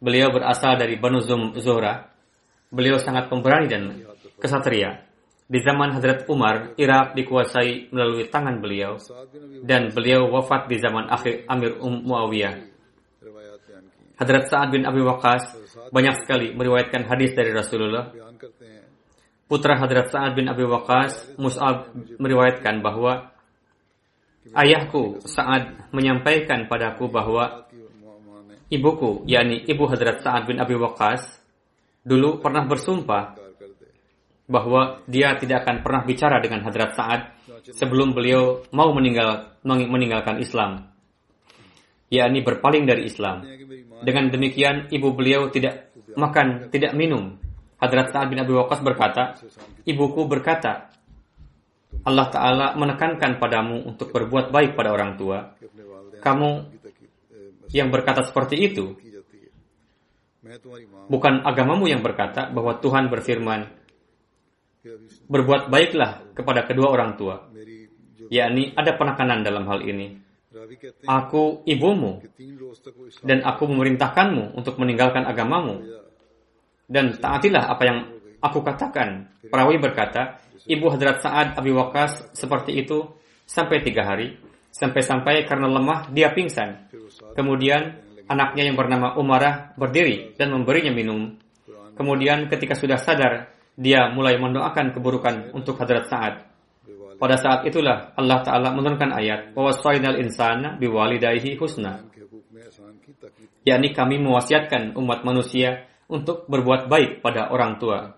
[0.03, 1.23] Beliau berasal dari Banu
[1.55, 2.11] Zuhra.
[2.67, 3.83] Beliau sangat pemberani dan
[4.41, 5.02] kesatria.
[5.53, 8.97] Di zaman Hazrat Umar, Irak dikuasai melalui tangan beliau
[9.61, 12.73] dan beliau wafat di zaman akhir Amir Um Muawiyah.
[14.17, 15.53] Hadrat Sa'ad bin Abi Waqas
[15.93, 18.09] banyak sekali meriwayatkan hadis dari Rasulullah.
[19.45, 23.29] Putra Hadrat Sa'ad bin Abi Waqas, Mus'ab meriwayatkan bahwa
[24.57, 27.69] ayahku Sa'ad menyampaikan padaku bahwa
[28.73, 31.29] ibuku, yakni ibu Hadrat Sa'ad bin Abi Waqas,
[32.01, 33.42] dulu pernah bersumpah
[34.43, 37.21] bahwa dia tidak akan pernah bicara dengan Hadrat Sa'ad
[37.71, 40.91] sebelum beliau mau meninggal, meninggalkan Islam,
[42.11, 43.47] yakni berpaling dari Islam.
[44.03, 47.39] Dengan demikian, ibu beliau tidak makan, tidak minum.
[47.79, 49.39] Hadrat Sa'ad bin Abi Waqqas berkata,
[49.83, 50.91] Ibuku berkata,
[52.03, 55.55] Allah Ta'ala menekankan padamu untuk berbuat baik pada orang tua.
[56.19, 56.49] Kamu
[57.71, 58.95] yang berkata seperti itu,
[61.07, 63.82] bukan agamamu yang berkata bahwa Tuhan berfirman,
[65.31, 67.47] berbuat baiklah kepada kedua orang tua,
[68.27, 70.19] yakni ada penekanan dalam hal ini.
[71.09, 72.21] Aku ibumu,
[73.25, 75.81] dan aku memerintahkanmu untuk meninggalkan agamamu.
[76.83, 77.99] Dan taatilah apa yang
[78.43, 79.33] aku katakan.
[79.47, 83.07] Perawi berkata, Ibu Hadrat Sa'ad Abi Waqas seperti itu
[83.47, 84.35] sampai tiga hari.
[84.73, 86.89] Sampai-sampai karena lemah, dia pingsan.
[87.37, 91.37] Kemudian anaknya yang bernama Umarah berdiri dan memberinya minum.
[91.93, 96.35] Kemudian ketika sudah sadar, dia mulai mendoakan keburukan untuk Hadrat Sa'ad.
[97.17, 102.03] Pada saat itulah Allah Ta'ala menurunkan ayat, وَوَصَّيْنَا insana biwalidaihi husna.
[103.63, 108.11] Yakni kami mewasiatkan umat manusia untuk berbuat baik pada orang tua.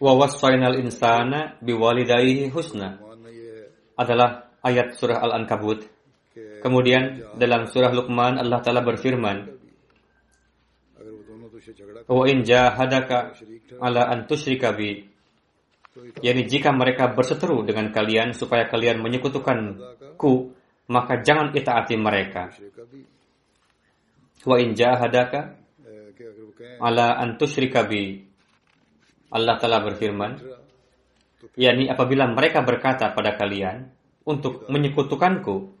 [0.00, 2.96] وَوَصَّيْنَا insana biwalidaihi husna
[4.00, 5.99] adalah ayat surah Al-Ankabut
[6.60, 9.60] Kemudian dalam surah Luqman Allah Ta'ala berfirman,
[12.10, 13.36] Wa in jahadaka
[13.78, 14.26] ala an
[16.46, 20.32] jika mereka berseteru dengan kalian supaya kalian menyekutukanku,
[20.90, 22.50] maka jangan itaati mereka.
[24.42, 25.54] Wa in jahadaka
[26.82, 27.38] ala an
[29.30, 30.32] Allah Ta'ala berfirman,
[31.54, 33.86] yakni apabila mereka berkata pada kalian
[34.26, 35.79] untuk menyekutukanku,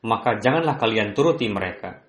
[0.00, 2.00] maka janganlah kalian turuti mereka.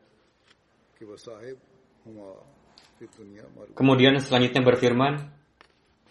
[3.75, 5.13] Kemudian selanjutnya berfirman,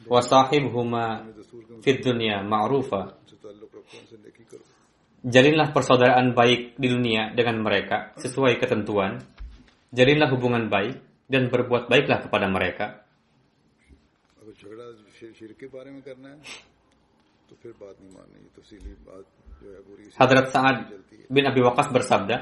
[0.04, 1.24] wasahib huma
[1.80, 2.44] fit ma'arufa.
[2.44, 3.02] ma'rufa.
[5.20, 9.20] Jalinlah persaudaraan baik di dunia dengan mereka sesuai ketentuan.
[9.92, 10.96] Jalinlah hubungan baik
[11.28, 13.04] dan berbuat baiklah kepada mereka.
[20.18, 20.76] Hadrat Sa'ad
[21.30, 22.36] bin Abi Waqas bersabda,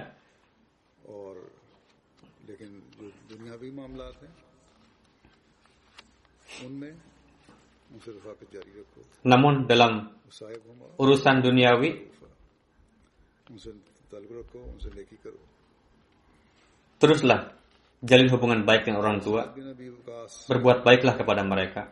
[9.24, 9.92] namun dalam
[10.98, 11.90] urusan duniawi
[16.98, 17.40] teruslah
[18.02, 19.42] jalin hubungan baik dengan orang tua.
[20.48, 21.88] Berbuat baiklah kepada mereka.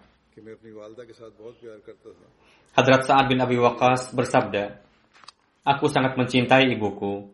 [2.77, 4.86] Hadrat Sa'ad bin Abi Waqas bersabda
[5.67, 7.27] Aku sangat mencintai ibuku.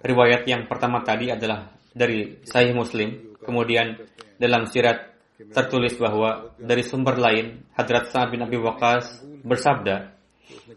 [0.00, 3.36] Riwayat yang pertama tadi adalah dari Sahih Muslim.
[3.44, 4.00] Kemudian
[4.40, 5.12] dalam sirat
[5.52, 10.16] tertulis bahwa dari sumber lain, Hadrat Sa'ad bin Abi Waqas bersabda,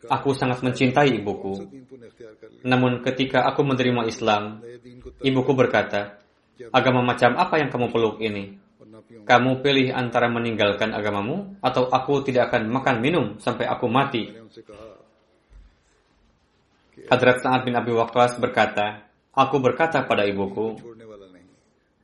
[0.09, 1.69] Aku sangat mencintai ibuku.
[2.65, 4.59] Namun ketika aku menerima Islam,
[5.21, 6.19] ibuku berkata,
[6.73, 8.57] agama macam apa yang kamu peluk ini?
[9.25, 14.33] Kamu pilih antara meninggalkan agamamu atau aku tidak akan makan minum sampai aku mati.
[17.07, 20.75] Hadrat Sa'ad bin Abi Waqqas berkata, Aku berkata pada ibuku,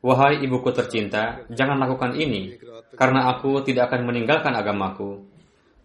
[0.06, 2.56] Wahai ibuku tercinta, jangan lakukan ini,
[2.94, 5.26] karena aku tidak akan meninggalkan agamaku.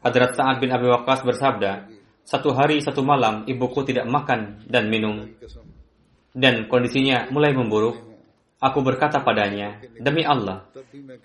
[0.05, 1.89] Hadrat Sa'ad bin Abi Waqqas bersabda,
[2.23, 5.27] Satu hari, satu malam, ibuku tidak makan dan minum.
[6.31, 7.99] Dan kondisinya mulai memburuk.
[8.61, 10.69] Aku berkata padanya, Demi Allah,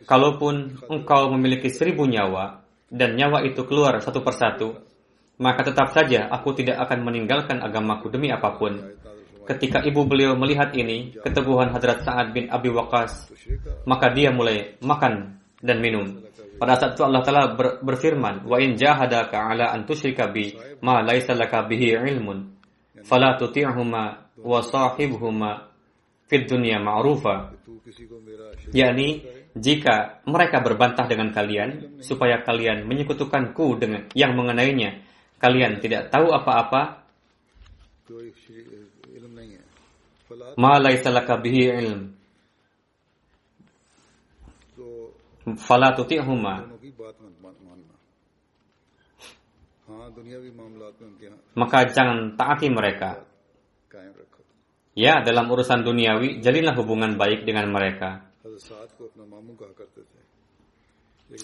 [0.07, 4.79] kalaupun engkau memiliki seribu nyawa, dan nyawa itu keluar satu persatu,
[5.37, 8.79] maka tetap saja aku tidak akan meninggalkan agamaku demi apa pun.
[9.45, 13.29] Ketika ibu beliau melihat ini, keteguhan Hadrat Sa'ad bin Abi Waqas,
[13.85, 16.25] maka dia mulai makan dan minum.
[16.57, 21.37] Pada saat itu Allah Ta'ala ber, berfirman, Wa in jahadaka ala antushrika bi ma laisa
[21.37, 22.57] laka bihi ilmun,
[23.05, 23.37] fala
[24.41, 25.69] wa sahibhuma
[26.25, 27.53] fid dunya ma'rufa.
[28.73, 29.21] yakni
[29.55, 35.04] jika mereka berbantah dengan kalian supaya kalian menyekutukanku dengan yang mengenainya
[35.39, 37.05] kalian tidak tahu apa-apa?
[40.57, 42.01] Ma salah kabihi bihi ilm.
[45.61, 46.65] Fala tuti'huma.
[51.53, 53.21] Maka jangan taati mereka.
[54.95, 58.31] Ya dalam urusan duniawi jalinlah hubungan baik dengan mereka.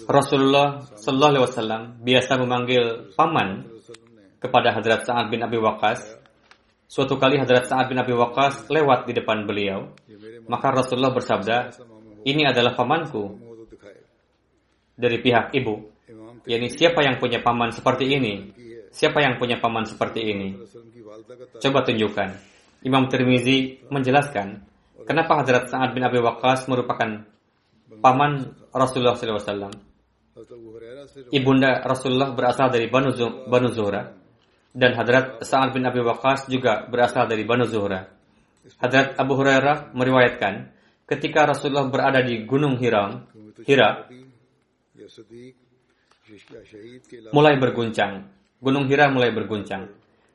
[0.07, 2.83] Rasulullah Sallallahu Alaihi Wasallam biasa memanggil
[3.13, 3.80] paman
[4.41, 6.01] kepada Hadrat Sa'ad bin Abi Waqas.
[6.89, 9.93] Suatu kali Hadrat Sa'ad bin Abi Waqas lewat di depan beliau.
[10.49, 11.71] Maka Rasulullah bersabda,
[12.25, 13.37] ini adalah pamanku
[14.97, 15.93] dari pihak ibu.
[16.49, 18.33] Yani siapa yang punya paman seperti ini?
[18.91, 20.57] Siapa yang punya paman seperti ini?
[21.61, 22.29] Coba tunjukkan.
[22.81, 24.65] Imam Tirmizi menjelaskan
[25.05, 27.29] kenapa Hadrat Sa'ad bin Abi Waqas merupakan
[28.01, 29.69] paman Rasulullah SAW.
[31.29, 33.13] Ibunda Rasulullah berasal dari Banu,
[33.45, 34.20] Banu Zuhra
[34.71, 38.07] dan Hadrat Sa'ad bin Abi Waqas juga berasal dari Banu Zuhra.
[38.79, 40.71] Hadrat Abu Hurairah meriwayatkan,
[41.07, 43.27] ketika Rasulullah berada di Gunung Hiram,
[43.67, 44.07] Hira,
[47.35, 48.31] mulai berguncang.
[48.61, 49.91] Gunung Hira mulai berguncang.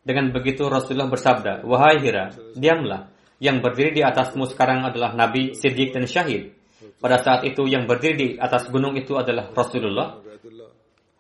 [0.07, 3.11] Dengan begitu Rasulullah bersabda, Wahai Hira, diamlah.
[3.37, 6.57] Yang berdiri di atasmu sekarang adalah Nabi, Siddiq, dan Syahid.
[7.01, 10.21] Pada saat itu yang berdiri di atas gunung itu adalah Rasulullah,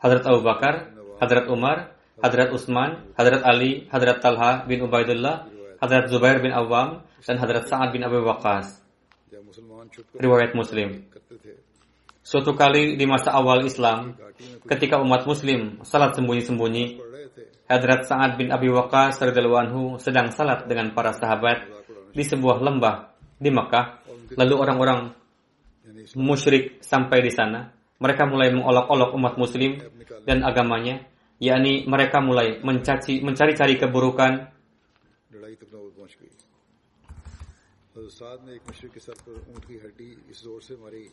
[0.01, 0.75] Hadrat Abu Bakar,
[1.21, 5.49] Hadrat Umar, Hadrat Utsman, Hadrat Ali, Hadrat Talha bin Ubaidullah,
[5.81, 8.81] Hadrat Zubair bin Awam, dan Hadrat Sa'ad bin Abu Waqas.
[10.17, 11.05] Riwayat Muslim.
[12.27, 14.17] Suatu kali di masa awal Islam,
[14.67, 16.99] ketika umat Muslim salat sembunyi-sembunyi,
[17.69, 21.69] Hadrat Sa'ad bin Abi Waqas anhu sedang salat dengan para sahabat
[22.17, 25.15] di sebuah lembah di Mekah, Lalu orang-orang
[26.19, 27.71] musyrik sampai di sana.
[28.03, 29.79] Mereka mulai mengolok-olok umat muslim
[30.27, 31.07] dan agamanya
[31.41, 34.33] yakni mereka mulai mencaci, mencari-cari keburukan.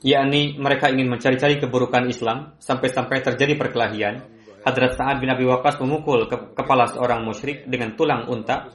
[0.04, 4.20] yakni mereka ingin mencari-cari keburukan Islam sampai-sampai terjadi perkelahian.
[4.64, 8.68] Hadrat Sa'ad bin Abi Waqqas memukul ke kepala seorang musyrik dengan tulang unta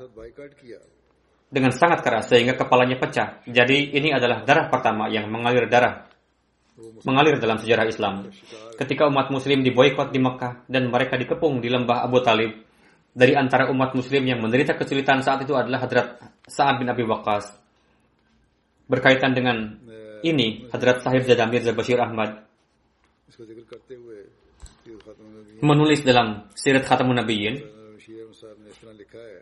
[1.49, 3.41] dengan sangat keras sehingga kepalanya pecah.
[3.49, 6.08] Jadi ini adalah darah pertama yang mengalir darah
[7.06, 8.30] mengalir dalam sejarah Islam.
[8.78, 12.52] Ketika umat muslim diboykot di Mekah dan mereka dikepung di lembah Abu Talib,
[13.14, 16.18] dari antara umat muslim yang menderita kesulitan saat itu adalah Hadrat
[16.50, 17.46] Sa'ad bin Abi Waqqas.
[18.90, 19.80] Berkaitan dengan
[20.26, 22.44] ini, Hadrat Sahib Zada Mirza Bashir Ahmad
[23.34, 24.20] इसका जिक्र करते हुए
[24.86, 27.56] कि खत्म नबी menulis dalam Sirat Khatamun Nabiyyin
[27.98, 29.42] शीर साहब ने इस तरह लिखा है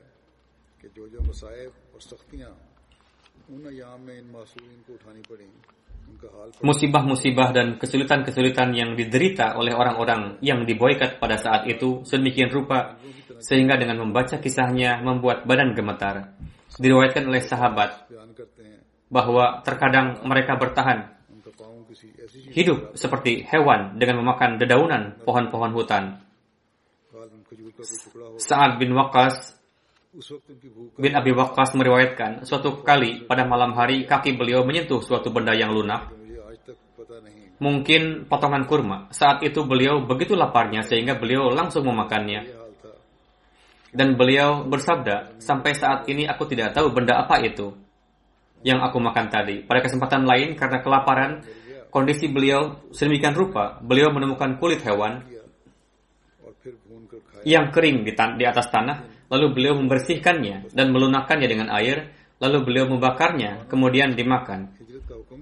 [0.79, 2.51] कि जो जो मसाइब और सख्तियां
[3.51, 5.74] उन अयाम में इन मासूमिन को उठानी पड़ी उनका हाल पड़ा
[6.62, 12.96] musibah-musibah dan kesulitan-kesulitan yang diderita oleh orang-orang yang diboikat pada saat itu sedemikian rupa
[13.42, 16.32] sehingga dengan membaca kisahnya membuat badan gemetar.
[16.76, 18.08] Diriwayatkan oleh sahabat
[19.12, 21.16] bahwa terkadang mereka bertahan
[22.52, 26.04] hidup seperti hewan dengan memakan dedaunan pohon-pohon hutan.
[28.36, 29.55] Sa'ad bin Waqas
[30.96, 35.76] bin Abi Waqqas meriwayatkan, suatu kali pada malam hari kaki beliau menyentuh suatu benda yang
[35.76, 36.08] lunak,
[37.60, 39.12] mungkin potongan kurma.
[39.12, 42.48] Saat itu beliau begitu laparnya sehingga beliau langsung memakannya.
[43.96, 47.72] Dan beliau bersabda, sampai saat ini aku tidak tahu benda apa itu
[48.60, 49.64] yang aku makan tadi.
[49.64, 51.40] Pada kesempatan lain karena kelaparan,
[51.88, 55.24] kondisi beliau sedemikian rupa, beliau menemukan kulit hewan
[57.48, 62.86] yang kering di, di atas tanah lalu beliau membersihkannya dan melunakkannya dengan air, lalu beliau
[62.90, 64.74] membakarnya, kemudian dimakan.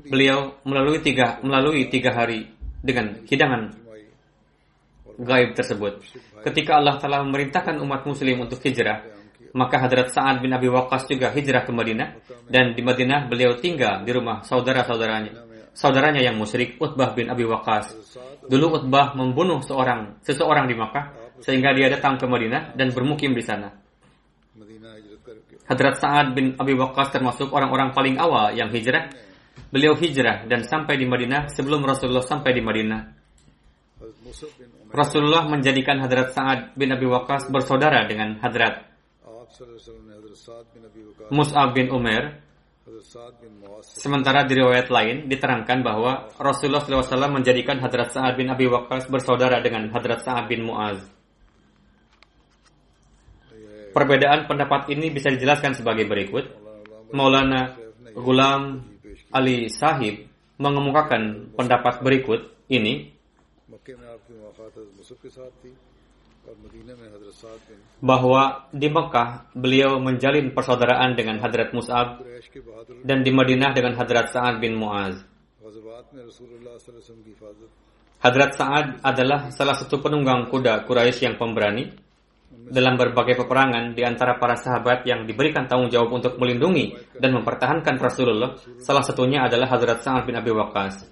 [0.09, 2.49] Beliau melalui tiga, melalui tiga hari
[2.85, 3.73] dengan hidangan
[5.19, 6.03] gaib tersebut.
[6.43, 9.07] Ketika Allah telah memerintahkan umat muslim untuk hijrah,
[9.55, 12.19] maka Hadrat Sa'ad bin Abi Waqqas juga hijrah ke Madinah
[12.51, 17.95] dan di Madinah beliau tinggal di rumah saudara-saudaranya saudaranya yang musyrik Utbah bin Abi Waqqas.
[18.47, 23.45] Dulu Utbah membunuh seorang seseorang di Makkah sehingga dia datang ke Madinah dan bermukim di
[23.45, 23.69] sana.
[25.65, 29.13] Hadrat Sa'ad bin Abi Waqqas termasuk orang-orang paling awal yang hijrah.
[29.69, 33.01] Beliau hijrah dan sampai di Madinah sebelum Rasulullah sampai di Madinah.
[34.95, 38.87] Rasulullah menjadikan Hadrat Sa'ad bin Abi Waqqas bersaudara dengan Hadrat
[41.31, 42.43] Mus'ab bin Umar.
[43.81, 49.65] Sementara di riwayat lain diterangkan bahwa Rasulullah SAW menjadikan Hadrat Sa'ad bin Abi Waqqas bersaudara
[49.65, 51.24] dengan Hadrat Sa'ad bin Mu'az.
[53.95, 56.51] Perbedaan pendapat ini bisa dijelaskan sebagai berikut.
[57.15, 57.79] Maulana
[58.11, 58.83] Gulam
[59.31, 60.27] Ali Sahib
[60.59, 63.15] mengemukakan pendapat berikut ini
[68.05, 72.21] bahwa di Mekah beliau menjalin persaudaraan dengan Hadrat Mus'ab
[73.03, 75.25] dan di Madinah dengan Hadrat Sa'ad bin Mu'az.
[78.21, 82.04] Hadrat Sa'ad adalah salah satu penunggang kuda Quraisy yang pemberani
[82.65, 88.01] dalam berbagai peperangan di antara para sahabat yang diberikan tanggung jawab untuk melindungi dan mempertahankan
[88.01, 91.05] Rasulullah, salah satunya adalah Hazrat Sa'ad bin Abi Waqqas.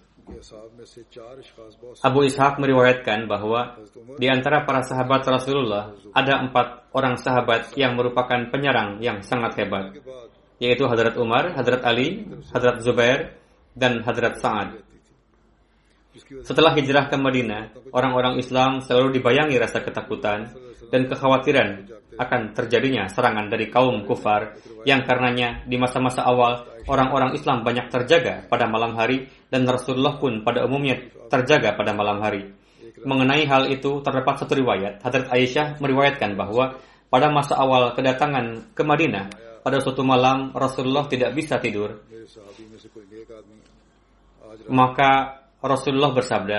[2.03, 3.77] Abu Ishaq meriwayatkan bahwa
[4.17, 9.99] di antara para sahabat Rasulullah ada empat orang sahabat yang merupakan penyerang yang sangat hebat,
[10.57, 12.25] yaitu Hazrat Umar, Hazrat Ali,
[12.55, 13.37] Hazrat Zubair,
[13.77, 14.92] dan Hazrat Sa'ad.
[16.45, 20.53] Setelah hijrah ke Madinah, orang-orang Islam selalu dibayangi rasa ketakutan
[20.93, 21.89] dan kekhawatiran
[22.21, 28.45] akan terjadinya serangan dari kaum kufar yang karenanya di masa-masa awal orang-orang Islam banyak terjaga
[28.45, 31.01] pada malam hari dan Rasulullah pun pada umumnya
[31.33, 32.53] terjaga pada malam hari.
[33.03, 35.01] Mengenai hal itu terdapat satu riwayat.
[35.01, 36.77] Hadrat Aisyah meriwayatkan bahwa
[37.09, 39.27] pada masa awal kedatangan ke Madinah,
[39.65, 42.05] pada suatu malam Rasulullah tidak bisa tidur.
[44.69, 46.59] Maka Rasulullah bersabda,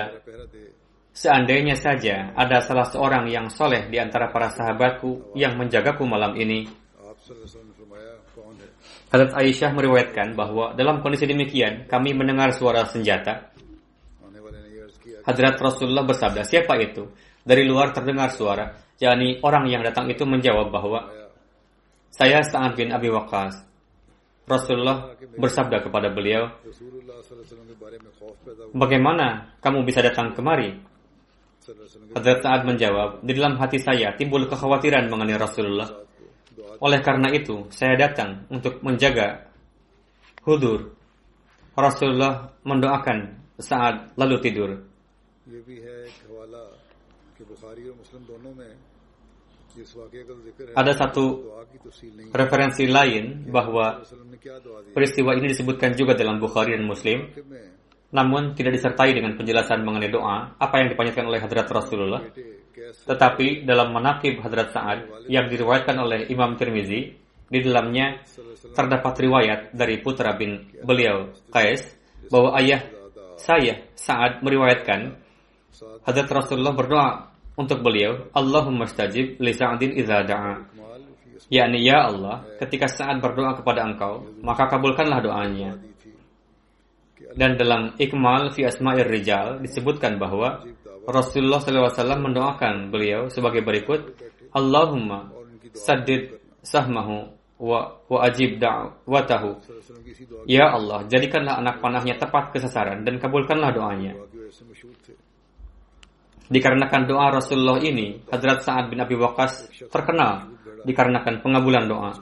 [1.14, 6.66] Seandainya saja ada salah seorang yang soleh di antara para sahabatku yang menjagaku malam ini.
[9.14, 13.54] Hadrat Aisyah meriwayatkan bahwa dalam kondisi demikian kami mendengar suara senjata.
[15.22, 17.06] Hadrat Rasulullah bersabda, siapa itu?
[17.46, 21.14] Dari luar terdengar suara, yakni orang yang datang itu menjawab bahwa
[22.10, 23.54] saya Sa'ad bin Abi Waqas,
[24.44, 26.48] Rasulullah bersabda kepada beliau,
[28.76, 30.76] Bagaimana kamu bisa datang kemari?
[32.12, 35.88] Hadrat Sa'ad menjawab, Di dalam hati saya timbul kekhawatiran mengenai Rasulullah.
[36.84, 39.48] Oleh karena itu, saya datang untuk menjaga
[40.44, 40.92] hudur.
[41.72, 43.18] Rasulullah mendoakan
[43.58, 44.70] saat lalu tidur
[50.74, 51.50] ada satu
[52.30, 54.02] referensi lain bahwa
[54.94, 57.26] peristiwa ini disebutkan juga dalam Bukhari dan Muslim,
[58.14, 62.22] namun tidak disertai dengan penjelasan mengenai doa apa yang dipanjatkan oleh Hadrat Rasulullah.
[63.04, 67.10] Tetapi dalam menakib Hadrat Sa'ad yang diriwayatkan oleh Imam Tirmizi,
[67.44, 68.22] di dalamnya
[68.72, 71.82] terdapat riwayat dari putra bin beliau, Qais,
[72.30, 72.82] bahwa ayah
[73.34, 75.18] saya, Sa'ad, meriwayatkan
[76.06, 80.54] Hadrat Rasulullah berdoa untuk beliau, Allahumma stajib li sa'adin idza da'a.
[81.52, 85.76] yakni ya Allah, ketika saat berdoa kepada Engkau, maka kabulkanlah doanya.
[87.34, 90.62] Dan dalam Ikmal fi Asma'ir Rijal disebutkan bahwa
[91.04, 94.16] Rasulullah SAW mendoakan beliau sebagai berikut,
[94.54, 95.30] Allahumma
[95.74, 97.28] saddid sahmahu
[97.60, 99.50] wa, wa ajib da'watahu.
[100.48, 104.14] Ya Allah, jadikanlah anak panahnya tepat kesasaran dan kabulkanlah doanya.
[106.44, 110.52] Dikarenakan doa Rasulullah ini, Hadrat Sa'ad bin Abi Waqas terkenal
[110.84, 112.12] dikarenakan pengabulan doa.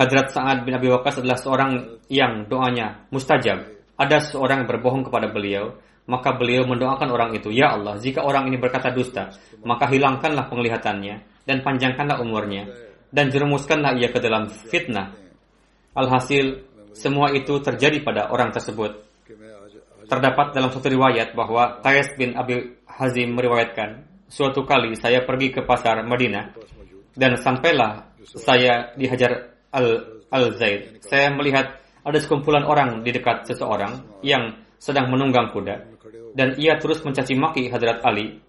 [0.00, 3.68] Hadrat Sa'ad bin Abi Waqas adalah seorang yang doanya mustajab.
[4.00, 5.76] Ada seorang yang berbohong kepada beliau,
[6.08, 9.28] maka beliau mendoakan orang itu, Ya Allah, jika orang ini berkata dusta,
[9.60, 15.14] maka hilangkanlah penglihatannya dan panjangkanlah umurnya dan jerumuskanlah ia ke dalam fitnah.
[15.94, 16.62] Alhasil,
[16.94, 19.02] semua itu terjadi pada orang tersebut
[20.10, 25.62] terdapat dalam suatu riwayat bahwa Qais bin Abi Hazim meriwayatkan, suatu kali saya pergi ke
[25.62, 26.58] pasar Madinah
[27.14, 30.98] dan sampailah saya dihajar Al, Al Zaid.
[31.06, 35.76] Saya melihat ada sekumpulan orang di dekat seseorang yang sedang menunggang kuda
[36.34, 38.40] dan ia terus mencaci maki Hadrat Ali.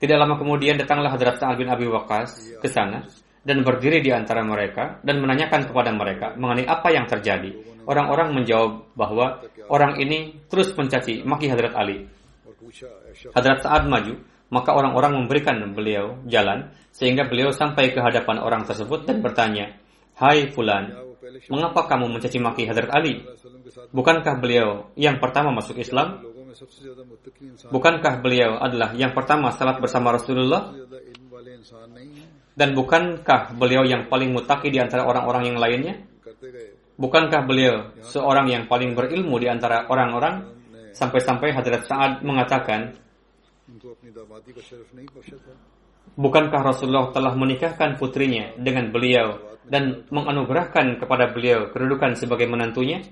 [0.00, 3.04] Tidak lama kemudian datanglah Hadrat Sa'ad bin Abi Waqqas ke sana
[3.44, 7.73] dan berdiri di antara mereka dan menanyakan kepada mereka mengenai apa yang terjadi.
[7.84, 12.08] Orang-orang menjawab bahwa orang ini terus mencaci maki Hadrat Ali.
[13.36, 14.14] Hadrat Sa'ad maju,
[14.52, 19.74] maka orang-orang memberikan beliau jalan sehingga beliau sampai ke hadapan orang tersebut dan bertanya,
[20.14, 20.94] "Hai fulan,
[21.50, 23.24] mengapa kamu mencaci maki Hadrat Ali?
[23.90, 26.22] Bukankah beliau yang pertama masuk Islam?
[27.68, 30.70] Bukankah beliau adalah yang pertama salat bersama Rasulullah?
[32.54, 35.94] Dan bukankah beliau yang paling mutaki di antara orang-orang yang lainnya?"
[36.94, 40.54] Bukankah beliau seorang yang paling berilmu di antara orang-orang?
[40.94, 42.94] Sampai-sampai Hadrat Sa'ad mengatakan,
[46.14, 53.02] Bukankah Rasulullah telah menikahkan putrinya dengan beliau dan menganugerahkan kepada beliau kedudukan sebagai menantunya?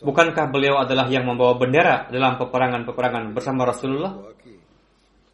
[0.00, 4.16] Bukankah beliau adalah yang membawa bendera dalam peperangan-peperangan bersama Rasulullah?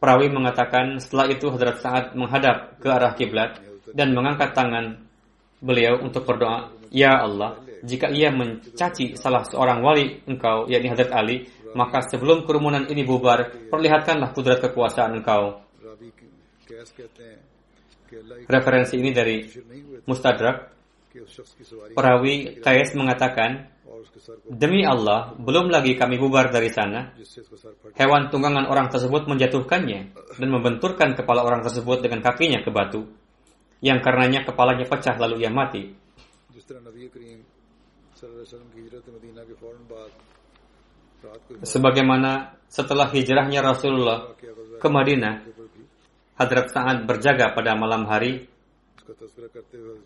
[0.02, 3.62] Perawi mengatakan setelah itu Hadrat Sa'ad menghadap ke arah kiblat
[3.94, 5.06] dan mengangkat tangan
[5.62, 11.46] beliau untuk berdoa, Ya Allah, jika ia mencaci salah seorang wali engkau, yakni Hadrat Ali,
[11.78, 15.62] maka sebelum kerumunan ini bubar, perlihatkanlah kudrat kekuasaan engkau.
[18.50, 19.46] Referensi ini dari
[20.06, 20.74] Mustadrak.
[21.96, 23.76] Perawi Kais mengatakan,
[24.48, 27.14] Demi Allah, belum lagi kami bubar dari sana.
[27.94, 30.00] Hewan tunggangan orang tersebut menjatuhkannya
[30.40, 33.06] dan membenturkan kepala orang tersebut dengan kakinya ke batu.
[33.84, 35.92] Yang karenanya kepalanya pecah lalu ia mati.
[41.66, 44.34] Sebagaimana setelah hijrahnya Rasulullah
[44.78, 45.42] ke Madinah,
[46.36, 48.44] Hadrat Sa'ad berjaga pada malam hari.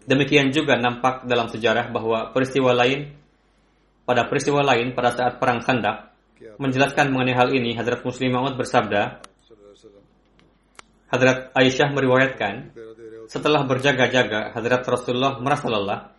[0.07, 3.17] Demikian juga nampak dalam sejarah bahwa peristiwa lain
[4.05, 6.11] pada peristiwa lain pada saat perang Khandaq
[6.61, 9.23] menjelaskan mengenai hal ini Hadrat Muslim Maud bersabda
[11.11, 12.75] Hadrat Aisyah meriwayatkan
[13.31, 16.13] setelah berjaga-jaga Hadrat Rasulullah merasa lelah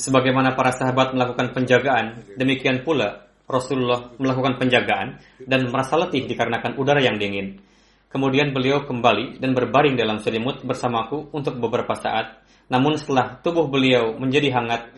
[0.00, 7.02] Sebagaimana para sahabat melakukan penjagaan, demikian pula Rasulullah melakukan penjagaan dan merasa letih dikarenakan udara
[7.04, 7.60] yang dingin.
[8.08, 12.44] Kemudian beliau kembali dan berbaring dalam selimut bersamaku untuk beberapa saat.
[12.68, 14.92] Namun setelah tubuh beliau menjadi hangat,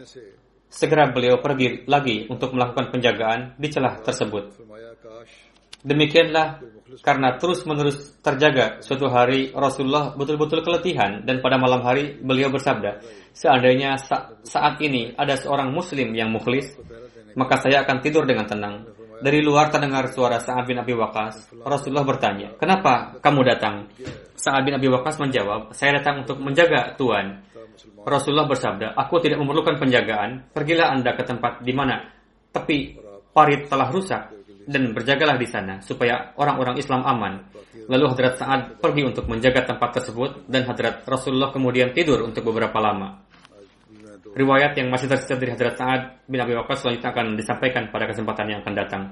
[0.66, 4.58] segera beliau pergi lagi untuk melakukan penjagaan di celah tersebut.
[5.84, 6.64] Demikianlah
[7.04, 13.04] karena terus-menerus terjaga suatu hari Rasulullah betul-betul keletihan dan pada malam hari beliau bersabda,
[13.34, 16.78] seandainya sa saat ini ada seorang muslim yang mukhlis,
[17.34, 18.86] maka saya akan tidur dengan tenang.
[19.14, 21.54] Dari luar terdengar suara Sa'ad bin Abi Waqqas.
[21.64, 23.88] Rasulullah bertanya, "Kenapa kamu datang?"
[24.36, 27.40] Sa'ad bin Abi Waqqas menjawab, "Saya datang untuk menjaga Tuhan."
[28.04, 30.50] Rasulullah bersabda, "Aku tidak memerlukan penjagaan.
[30.52, 32.04] Pergilah Anda ke tempat di mana
[32.52, 33.00] tepi
[33.34, 34.30] parit telah rusak
[34.64, 37.34] dan berjagalah di sana supaya orang-orang Islam aman."
[37.84, 42.80] Lalu Hadrat Sa'ad pergi untuk menjaga tempat tersebut dan Hadrat Rasulullah kemudian tidur untuk beberapa
[42.80, 43.20] lama.
[44.34, 48.46] Riwayat yang masih tersisa dari Hadrat Sa'ad bin Abi Waqqas selanjutnya akan disampaikan pada kesempatan
[48.50, 49.02] yang akan datang.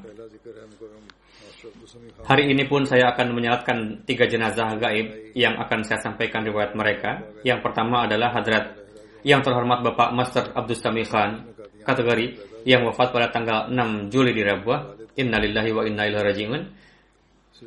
[2.23, 7.23] Hari ini pun saya akan menyalatkan tiga jenazah gaib yang akan saya sampaikan riwayat mereka.
[7.43, 8.79] Yang pertama adalah Hadrat
[9.23, 11.51] yang terhormat Bapak Master Abdul Sami Khan,
[11.87, 12.27] kategori
[12.67, 15.02] yang wafat pada tanggal 6 Juli di Rabuah.
[15.19, 16.63] Innalillahi wa inna ilaihi raji'un.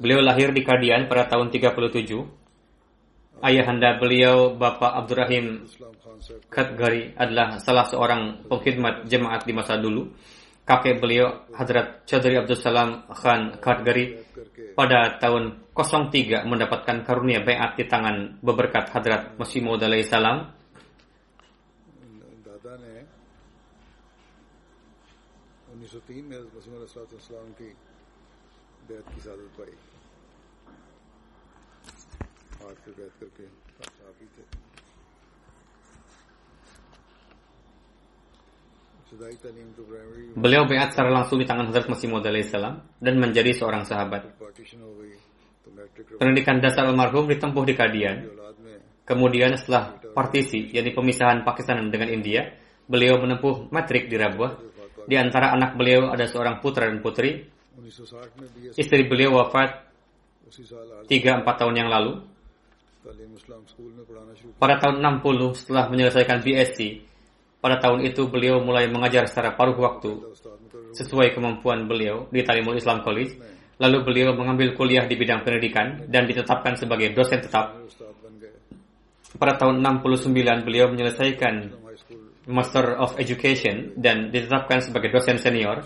[0.02, 1.86] Beliau lahir di Kadian pada tahun 37.
[3.43, 5.68] Ayahanda beliau Bapak Abdurrahim
[6.50, 10.10] Khatgari adalah salah seorang pengkhidmat jemaat di masa dulu.
[10.66, 14.18] Kakek beliau Hadrat Chaudhry Abdul Salam Khan Khatgari
[14.74, 20.55] pada tahun 03 mendapatkan karunia bayat di tangan beberkat Hadrat Masih Maud salam.
[40.36, 44.28] Beliau beat secara langsung di tangan Hazrat Masih Maud salam dan menjadi seorang sahabat.
[46.18, 48.26] Pendidikan dasar almarhum ditempuh di Kadian.
[49.06, 52.50] Kemudian setelah partisi, yakni pemisahan Pakistan dengan India,
[52.90, 54.75] beliau menempuh matrik di Rabuah.
[55.06, 57.45] Di antara anak beliau ada seorang putra dan putri.
[58.76, 59.86] Istri beliau wafat
[61.08, 62.22] 3-4 tahun yang lalu.
[64.58, 66.80] Pada tahun 60 setelah menyelesaikan BSc,
[67.62, 70.22] pada tahun itu beliau mulai mengajar secara paruh waktu
[70.95, 73.38] sesuai kemampuan beliau di Talimul Islam College.
[73.76, 77.76] Lalu beliau mengambil kuliah di bidang pendidikan dan ditetapkan sebagai dosen tetap.
[79.36, 80.32] Pada tahun 69
[80.64, 81.76] beliau menyelesaikan
[82.46, 85.82] Master of Education dan ditetapkan sebagai dosen senior.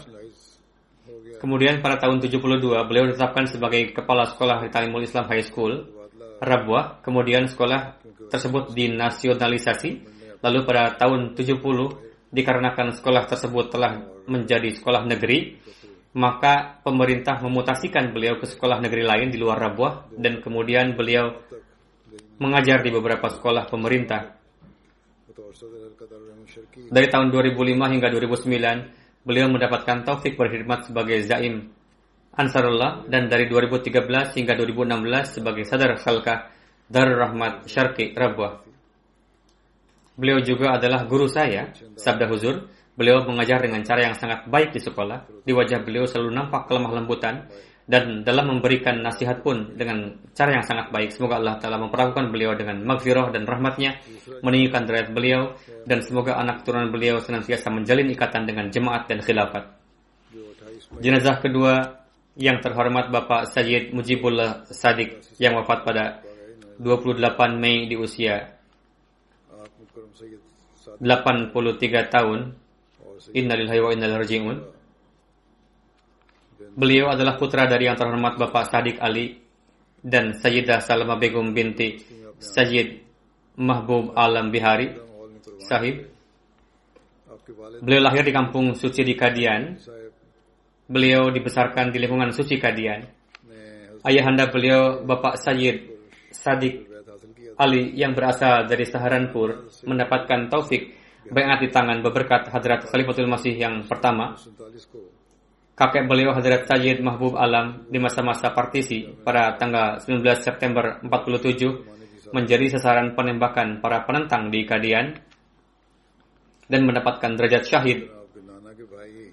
[1.40, 5.88] Kemudian pada tahun 72 beliau ditetapkan sebagai kepala sekolah di Talimul Islam High School,
[6.44, 7.00] Rabuah.
[7.00, 7.96] Kemudian sekolah
[8.28, 11.60] tersebut dinasionalisasi Lalu pada tahun 70
[12.32, 14.00] dikarenakan sekolah tersebut telah
[14.30, 15.60] menjadi sekolah negeri,
[16.16, 21.36] maka pemerintah memutasikan beliau ke sekolah negeri lain di luar Rabuah dan kemudian beliau
[22.40, 24.39] mengajar di beberapa sekolah pemerintah.
[26.90, 31.70] Dari tahun 2005 hingga 2009, beliau mendapatkan taufik berkhidmat sebagai zaim
[32.40, 36.48] Ansarullah dan dari 2013 hingga 2016 sebagai sadar khalqah
[36.88, 38.64] Darul Rahmat Syarqi Rabuah.
[40.16, 42.72] Beliau juga adalah guru saya, sabda huzur.
[42.96, 45.48] Beliau mengajar dengan cara yang sangat baik di sekolah.
[45.48, 47.48] Di wajah beliau selalu nampak kelemah lembutan
[47.90, 51.10] dan dalam memberikan nasihat pun dengan cara yang sangat baik.
[51.10, 53.98] Semoga Allah Ta'ala memperlakukan beliau dengan maghfirah dan rahmatnya,
[54.46, 55.58] meninggikan derajat beliau,
[55.90, 59.74] dan semoga anak turunan beliau senantiasa menjalin ikatan dengan jemaat dan khilafat.
[61.02, 62.06] Jenazah kedua
[62.38, 66.22] yang terhormat Bapak Sayyid Mujibullah Sadik yang wafat pada
[66.78, 67.26] 28
[67.58, 68.54] Mei di usia
[71.02, 72.54] 83 tahun.
[73.34, 74.58] Innalillahi wa innalillahi raji'un.
[76.76, 79.40] Beliau adalah putra dari yang terhormat Bapak Sadiq Ali
[80.00, 82.00] dan Sayyidah Salma Begum binti
[82.40, 83.04] Sayyid
[83.60, 84.96] Mahbub Alam Bihari
[85.60, 86.08] sahib.
[87.82, 89.76] Beliau lahir di kampung suci di Kadian.
[90.90, 93.06] Beliau dibesarkan di lingkungan suci Kadian.
[94.06, 95.92] Ayahanda beliau Bapak Sayyid
[96.32, 96.88] Sadiq
[97.60, 100.96] Ali yang berasal dari Saharanpur mendapatkan taufik
[101.30, 104.40] Baik di tangan beberkat Hadrat Khalifatul Masih yang pertama
[105.80, 112.76] kakek beliau Hazrat Sayyid Mahbub Alam di masa-masa partisi pada tanggal 19 September 47 menjadi
[112.76, 115.16] sasaran penembakan para penentang di Kadian
[116.68, 118.12] dan mendapatkan derajat syahid.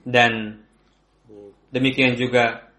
[0.06, 0.62] Dan
[1.74, 2.70] demikian juga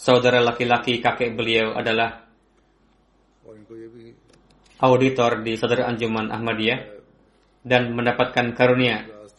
[0.00, 2.24] saudara laki-laki kakek beliau adalah
[4.80, 6.80] auditor di saudara Anjuman Ahmadiyah
[7.60, 9.19] dan mendapatkan karunia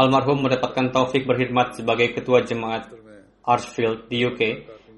[0.00, 4.40] almarhum mendapatkan taufik berkhidmat sebagai ketua jemaat तर मैं Archfield di UK.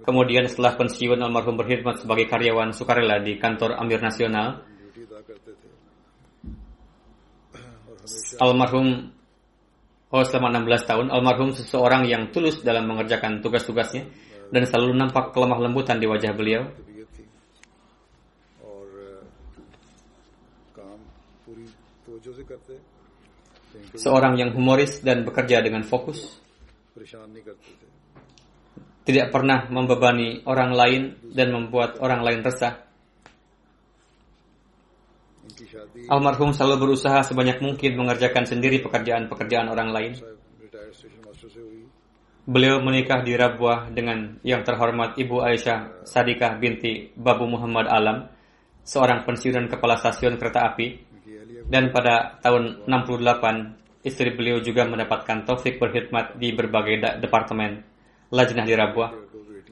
[0.00, 4.64] Kemudian setelah pensiun almarhum berkhidmat sebagai karyawan sukarela di kantor Amir Nasional.
[4.64, 5.68] Duty अदा करते थे
[7.86, 8.86] और हमेशा Almarhum
[10.08, 14.08] Oh selama 16 tahun, almarhum seseorang yang tulus dalam mengerjakan tugas-tugasnya
[14.48, 16.64] dan selalu nampak kelemah lembutan di wajah beliau.
[16.64, 17.24] तबीयत थी
[18.64, 19.20] और अ,
[20.72, 20.98] काम
[21.44, 21.66] पूरी
[22.08, 22.91] तवज्जो से करते कहीं कोई
[23.93, 26.41] seorang yang humoris dan bekerja dengan fokus,
[29.03, 31.01] tidak pernah membebani orang lain
[31.35, 32.79] dan membuat orang lain resah.
[36.07, 40.13] Almarhum selalu berusaha sebanyak mungkin mengerjakan sendiri pekerjaan-pekerjaan orang lain.
[42.43, 48.27] Beliau menikah di Rabuah dengan yang terhormat Ibu Aisyah Sadikah binti Babu Muhammad Alam,
[48.83, 51.12] seorang pensiunan kepala stasiun kereta api
[51.67, 57.83] dan pada tahun 68 istri beliau juga mendapatkan taufik berkhidmat di berbagai departemen
[58.29, 59.11] lajnah di Rabuah.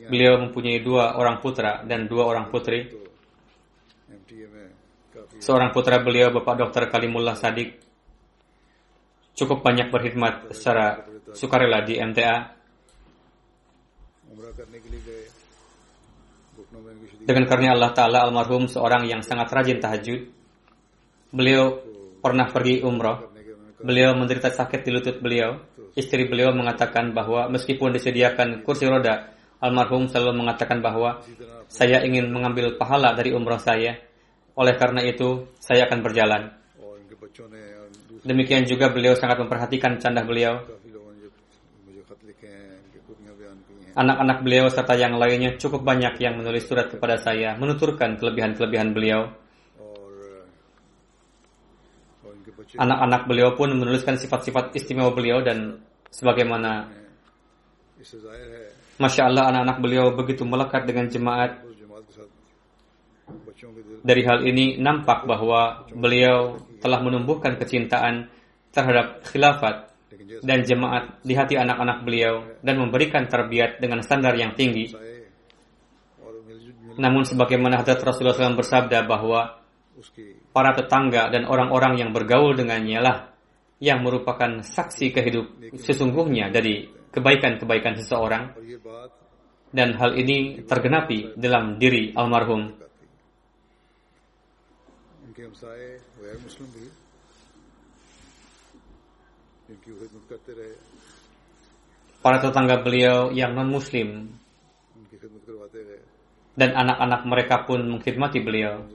[0.08, 2.90] Beliau mempunyai dua orang putra dan dua orang putri.
[5.42, 6.88] Seorang putra beliau Bapak Dr.
[6.88, 7.92] Kalimullah Sadik
[9.36, 12.60] cukup banyak berkhidmat secara sukarela di MTA.
[17.22, 20.41] Dengan karunia Allah Ta'ala almarhum seorang yang sangat rajin tahajud
[21.32, 21.80] Beliau
[22.20, 23.32] pernah pergi umroh.
[23.82, 25.58] Beliau menderita sakit di lutut beliau.
[25.96, 31.24] Istri beliau mengatakan bahwa meskipun disediakan kursi roda, almarhum selalu mengatakan bahwa
[31.72, 33.96] saya ingin mengambil pahala dari umroh saya.
[34.60, 36.52] Oleh karena itu, saya akan berjalan.
[38.22, 40.62] Demikian juga beliau sangat memperhatikan candah beliau.
[43.92, 49.41] Anak-anak beliau serta yang lainnya cukup banyak yang menulis surat kepada saya, menuturkan kelebihan-kelebihan beliau.
[52.78, 55.82] anak-anak beliau pun menuliskan sifat-sifat istimewa beliau dan
[56.12, 56.90] sebagaimana
[59.02, 61.62] Masya Allah anak-anak beliau begitu melekat dengan jemaat
[64.02, 68.28] dari hal ini nampak bahwa beliau telah menumbuhkan kecintaan
[68.74, 69.94] terhadap khilafat
[70.42, 74.90] dan jemaat di hati anak-anak beliau dan memberikan terbiat dengan standar yang tinggi.
[76.98, 79.61] Namun sebagaimana Hadrat Rasulullah SAW bersabda bahwa
[80.52, 83.18] para tetangga dan orang-orang yang bergaul dengannya lah
[83.82, 88.56] yang merupakan saksi kehidup sesungguhnya dari kebaikan-kebaikan seseorang
[89.72, 92.76] dan hal ini tergenapi dalam diri almarhum.
[102.22, 104.30] Para tetangga beliau yang non-muslim
[106.54, 108.86] dan anak-anak mereka pun mengkhidmati beliau.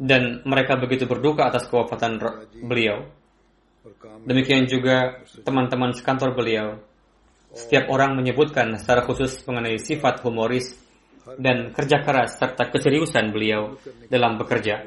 [0.00, 2.16] Dan mereka begitu berduka atas kewafatan
[2.64, 3.04] beliau.
[4.24, 6.80] Demikian juga teman-teman sekantor beliau.
[7.50, 10.78] Setiap orang menyebutkan secara khusus mengenai sifat humoris
[11.36, 13.76] dan kerja keras serta keseriusan beliau
[14.06, 14.86] dalam bekerja.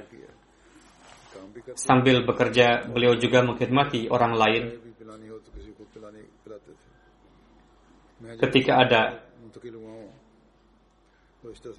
[1.78, 4.64] Sambil bekerja, beliau juga mengkhidmati orang lain.
[8.40, 9.02] Ketika ada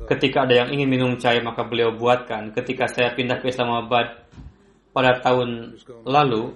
[0.04, 2.52] Ketika ada yang ingin minum cair maka beliau buatkan.
[2.52, 4.28] Ketika saya pindah ke Islamabad
[4.92, 6.52] pada tahun lalu,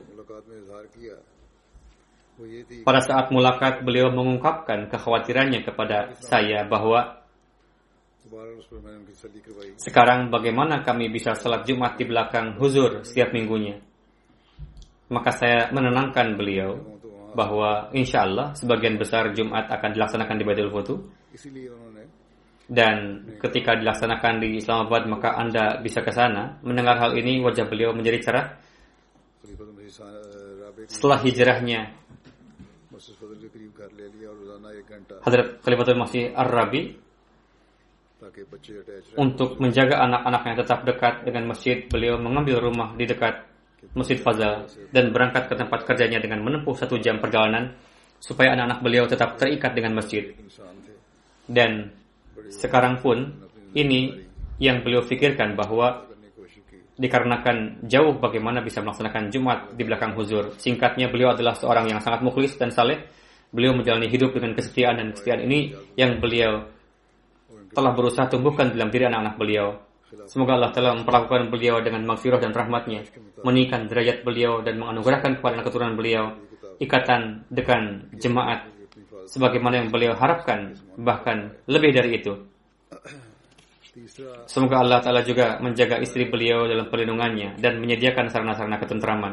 [2.85, 7.19] pada saat mulakat beliau mengungkapkan kekhawatirannya kepada saya bahwa
[9.81, 13.81] sekarang bagaimana kami bisa sholat Jumat di belakang huzur setiap minggunya?
[15.09, 16.77] Maka saya menenangkan beliau
[17.33, 20.95] bahwa insya Allah sebagian besar Jumat akan dilaksanakan di Baitul Futu
[22.69, 23.41] dan iya.
[23.49, 26.61] ketika dilaksanakan di Islamabad maka Anda bisa ke sana.
[26.61, 28.47] Mendengar hal ini wajah beliau menjadi cerah.
[30.89, 31.97] Setelah hijrahnya
[35.25, 36.83] Hadrat Khalifatul Masih Ar-Rabi
[39.15, 43.47] untuk menjaga anak-anaknya tetap dekat dengan masjid, beliau mengambil rumah di dekat
[43.95, 47.79] Masjid Fazal dan berangkat ke tempat kerjanya dengan menempuh satu jam perjalanan
[48.19, 50.35] supaya anak-anak beliau tetap terikat dengan masjid.
[51.47, 51.95] Dan
[52.49, 53.35] sekarang pun
[53.75, 54.25] ini
[54.59, 56.09] yang beliau pikirkan bahwa
[56.99, 60.59] dikarenakan jauh bagaimana bisa melaksanakan Jumat di belakang huzur.
[60.59, 63.07] Singkatnya beliau adalah seorang yang sangat mukhlis dan saleh.
[63.49, 66.69] Beliau menjalani hidup dengan kesetiaan dan kesetiaan ini yang beliau
[67.73, 69.69] telah berusaha tumbuhkan dalam diri anak-anak beliau.
[70.29, 73.05] Semoga Allah telah memperlakukan beliau dengan maghfirah dan rahmatnya,
[73.45, 76.33] menikah derajat beliau dan menganugerahkan kepada keturunan beliau,
[76.81, 78.78] ikatan dengan jemaat
[79.29, 82.33] sebagaimana yang beliau harapkan, bahkan lebih dari itu.
[84.49, 89.33] Semoga Allah Ta'ala juga menjaga istri beliau dalam perlindungannya dan menyediakan sarana-sarana ketentraman.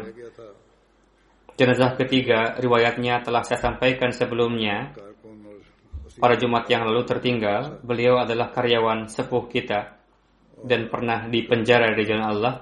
[1.56, 4.92] Jenazah ketiga, riwayatnya telah saya sampaikan sebelumnya.
[6.16, 10.00] Pada Jumat yang lalu tertinggal, beliau adalah karyawan sepuh kita
[10.64, 12.54] dan pernah dipenjara di jalan Allah.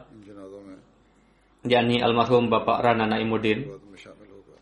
[1.64, 3.72] yakni almarhum Bapak Rana Naimuddin.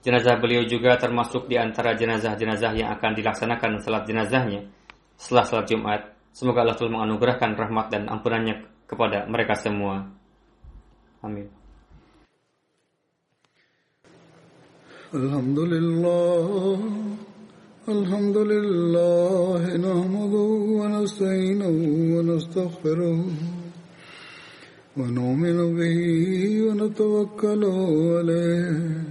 [0.01, 4.65] Jenazah beliau juga termasuk di antara jenazah-jenazah yang akan dilaksanakan salat jenazahnya
[5.13, 6.01] setelah salat Jumat.
[6.33, 10.09] Semoga Allah telah menganugerahkan rahmat dan ampunannya kepada mereka semua.
[11.21, 11.45] Amin.
[15.11, 17.11] Alhamdulillah.
[17.89, 20.49] لله الحمد لله نحمده
[20.79, 21.77] ونستعينه
[22.15, 23.19] ونستغفره
[24.97, 25.97] ونؤمن به
[26.65, 29.11] ونتوكل عليه